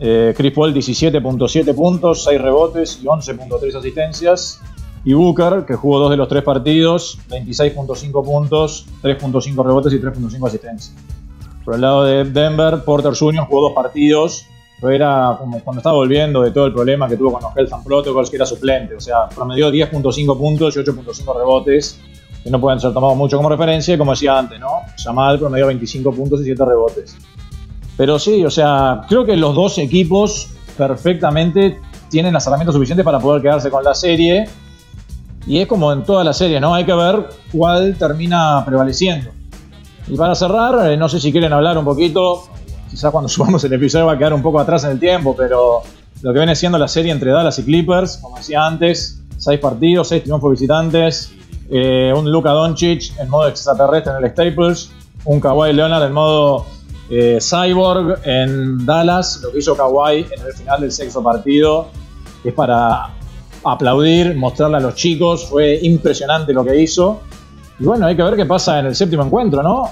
[0.00, 4.60] Eh, Chris Paul 17.7 puntos, 6 rebotes y 11.3 asistencias.
[5.04, 10.46] Y Booker, que jugó dos de los tres partidos, 26.5 puntos, 3.5 rebotes y 3.5
[10.46, 10.94] asistencias.
[11.64, 13.44] Por el lado de Denver, Porter Jr.
[13.46, 14.46] jugó dos partidos,
[14.80, 17.84] pero era cuando estaba volviendo de todo el problema que tuvo con los Health and
[17.84, 18.94] Protocols, que era suplente.
[18.94, 22.00] O sea, promedió 10.5 puntos y 8.5 rebotes,
[22.42, 24.82] que no pueden ser tomados mucho como referencia, como decía antes, ¿no?
[25.02, 27.16] Jamal promedió 25 puntos y 7 rebotes.
[27.96, 31.78] Pero sí, o sea, creo que los dos equipos perfectamente
[32.08, 34.46] tienen las herramientas suficientes para poder quedarse con la serie.
[35.46, 36.74] Y es como en toda la serie, ¿no?
[36.74, 39.30] Hay que ver cuál termina prevaleciendo.
[40.08, 42.44] Y para cerrar, eh, no sé si quieren hablar un poquito,
[42.90, 45.82] quizás cuando subamos el episodio va a quedar un poco atrás en el tiempo, pero
[46.22, 50.08] lo que viene siendo la serie entre Dallas y Clippers, como decía antes, seis partidos,
[50.08, 51.32] seis triunfos visitantes,
[51.70, 54.90] eh, un Luka Doncic en modo extraterrestre en el Staples,
[55.24, 56.66] un Kawhi Leonard en modo
[57.10, 61.88] eh, Cyborg en Dallas, lo que hizo Kawhi en el final del sexto partido,
[62.44, 63.10] es para
[63.64, 67.20] aplaudir, mostrarle a los chicos, fue impresionante lo que hizo.
[67.78, 69.88] Y bueno, hay que ver qué pasa en el séptimo encuentro, ¿no?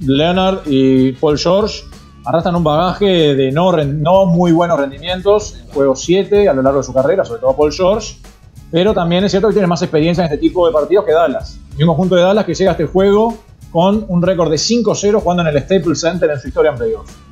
[0.00, 1.84] Leonard y Paul George
[2.24, 6.84] arrastran un bagaje de no, muy buenos rendimientos en juego 7 a lo largo de
[6.84, 8.16] su carrera, sobre todo Paul George,
[8.70, 11.58] pero también es cierto que tiene más experiencia en este tipo de partidos que Dallas.
[11.78, 13.36] Y un conjunto de Dallas que llega a este juego
[13.70, 17.25] con un récord de 5-0 jugando en el Staples Center en su historia en playoffs.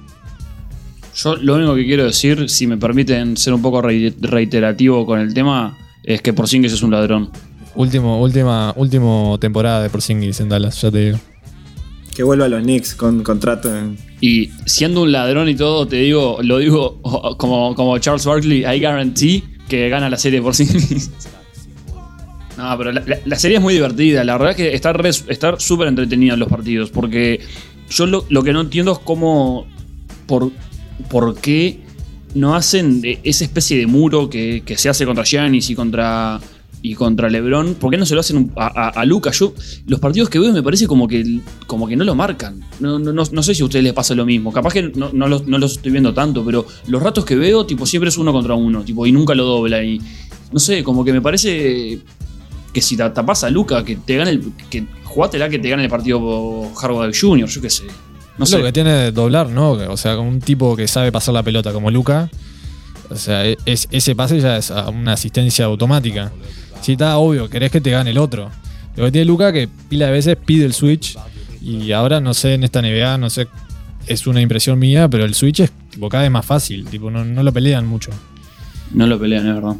[1.14, 5.32] Yo lo único que quiero decir, si me permiten ser un poco reiterativo con el
[5.32, 7.30] tema, es que Porzingis es un ladrón.
[7.76, 11.18] Último, última, último temporada de Porzingis en Dallas, ya te digo.
[12.14, 13.70] Que vuelva a los Knicks con contrato.
[14.20, 17.00] Y siendo un ladrón y todo, te digo, lo digo
[17.38, 21.10] como, como Charles Barkley, I guarantee que gana la serie Porzingis.
[22.56, 24.22] No, pero la, serie es muy divertida.
[24.22, 26.90] La verdad es que está súper entretenida en los partidos.
[26.90, 27.40] Porque
[27.90, 29.66] yo lo, lo, que no entiendo es cómo.
[30.26, 30.52] Por,
[31.08, 31.80] por qué
[32.34, 36.40] no hacen esa especie de muro que, se hace contra Giannis y contra,
[36.82, 37.74] y contra LeBron.
[37.74, 39.38] ¿Por qué no se lo hacen a, a, Lucas?
[39.38, 39.54] Yo,
[39.86, 42.60] los partidos que veo me parece como que, como que no lo marcan.
[42.80, 44.52] No, no, no, sé si a ustedes les pasa lo mismo.
[44.52, 47.64] Capaz que no, no, los, no los estoy viendo tanto, pero los ratos que veo,
[47.66, 49.82] tipo, siempre es uno contra uno, tipo, y nunca lo dobla.
[49.84, 50.00] Y
[50.52, 52.00] no sé, como que me parece
[52.72, 54.52] que si te tapas a Luca, que te gane el.
[54.68, 57.84] que jugátela que te gane el partido Harvard Jr., yo qué sé.
[58.38, 58.58] No sé.
[58.58, 59.72] Lo que tiene de doblar, ¿no?
[59.72, 62.30] O sea, un tipo que sabe pasar la pelota como Luca.
[63.10, 66.32] O sea, e-, es, ese pase ya es una asistencia automática.
[66.80, 68.50] Si está obvio, querés que te gane el otro.
[68.96, 71.16] Lo que tiene Luca que pila de veces pide el switch.
[71.60, 73.48] Y ahora no sé en esta NBA, no sé,
[74.06, 76.86] es una impresión mía, pero el switch es tipo, cada vez más fácil.
[76.86, 78.10] Tipo, no, no lo pelean mucho.
[78.92, 79.76] No lo pelean, es verdad.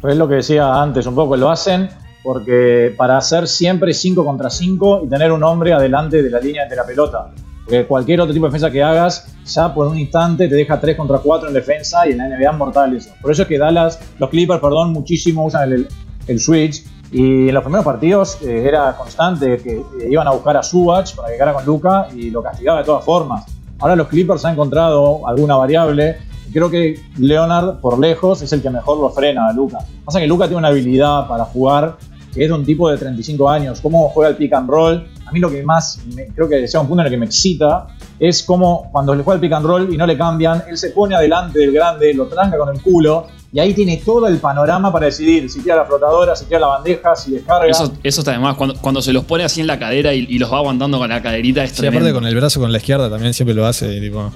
[0.00, 1.88] Pues es lo que decía antes, un poco lo hacen
[2.22, 6.66] porque para hacer siempre 5 contra 5 y tener un hombre adelante de la línea
[6.68, 7.30] de la pelota.
[7.70, 10.96] Porque cualquier otro tipo de defensa que hagas, ya por un instante te deja 3
[10.96, 13.10] contra 4 en defensa y en la NBA es mortal eso.
[13.22, 15.86] Por eso es que Dallas, los Clippers, perdón, muchísimo usan
[16.26, 16.84] el, switch.
[17.12, 21.14] Y en los primeros partidos eh, era constante que eh, iban a buscar a Subach
[21.14, 23.44] para que quedara con Luca y lo castigaba de todas formas.
[23.78, 26.16] Ahora los Clippers han encontrado alguna variable.
[26.52, 29.78] Creo que Leonard, por lejos, es el que mejor lo frena a Luca.
[30.04, 31.98] Pasa que Luca tiene una habilidad para jugar
[32.32, 35.06] que es de un tipo de 35 años, cómo juega el pick and roll.
[35.26, 36.00] A mí lo que más,
[36.34, 37.86] creo que sea un punto en el que me excita,
[38.18, 40.90] es cómo cuando le juega el pick and roll y no le cambian, él se
[40.90, 44.92] pone adelante del grande, lo tranca con el culo, y ahí tiene todo el panorama
[44.92, 47.68] para decidir si tira la flotadora, si tira la bandeja, si descarga.
[47.68, 50.52] Eso, eso está además, cuando, cuando se los pone así en la cadera y, los
[50.52, 53.34] va aguantando con la caderita, es sí, aparte con el brazo con la izquierda también
[53.34, 54.32] siempre lo hace, tipo,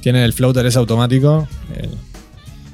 [0.00, 1.48] tiene el floater ese automático.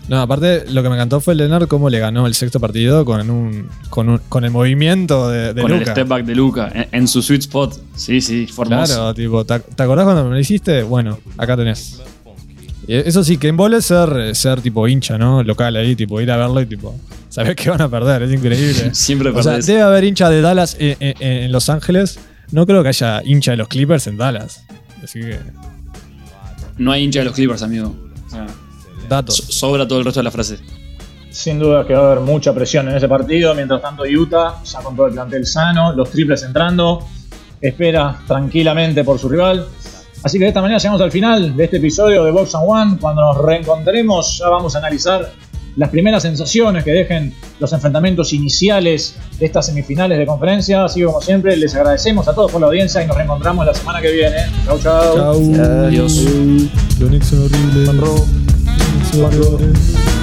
[0.08, 3.30] No, aparte lo que me encantó fue Leonard cómo le ganó el sexto partido con
[3.30, 7.40] un con, el movimiento de, de con el step back de Luca en, su sweet
[7.42, 7.80] spot.
[7.96, 8.94] Sí, sí, formoso.
[8.94, 10.82] Claro, tipo, ¿te, acordás cuando me lo hiciste?
[10.82, 12.02] Bueno, acá tenés.
[12.86, 15.42] Eso sí, que en es ser, ser tipo hincha, ¿no?
[15.42, 16.94] Local ahí, tipo, ir a verlo y tipo,
[17.30, 18.90] saber que van a perder, es increíble.
[18.94, 22.18] Siempre O sea, debe haber hincha de Dallas en, Los Ángeles.
[22.52, 24.64] No creo que haya hincha de los Clippers en Dallas.
[25.02, 25.38] Así que.
[26.76, 27.96] No hay hincha de los Clippers, amigo.
[28.26, 28.46] O sea,
[29.08, 29.36] Datos.
[29.36, 30.58] sobra todo el resto de la frase.
[31.30, 33.54] Sin duda que va a haber mucha presión en ese partido.
[33.54, 37.04] Mientras tanto, Utah, ya con todo el plantel sano, los triples entrando,
[37.60, 39.66] espera tranquilamente por su rival.
[40.22, 42.96] Así que de esta manera llegamos al final de este episodio de Box and One.
[43.00, 45.32] Cuando nos reencontremos, ya vamos a analizar
[45.76, 50.84] las primeras sensaciones que dejen los enfrentamientos iniciales de estas semifinales de conferencia.
[50.84, 53.74] Así que, como siempre, les agradecemos a todos por la audiencia y nos reencontramos la
[53.74, 54.36] semana que viene.
[54.64, 55.54] Chau, chau.
[55.86, 56.26] Adiós.
[57.00, 57.32] Adiós.
[57.32, 58.43] horrible.
[59.16, 60.13] Cuatro.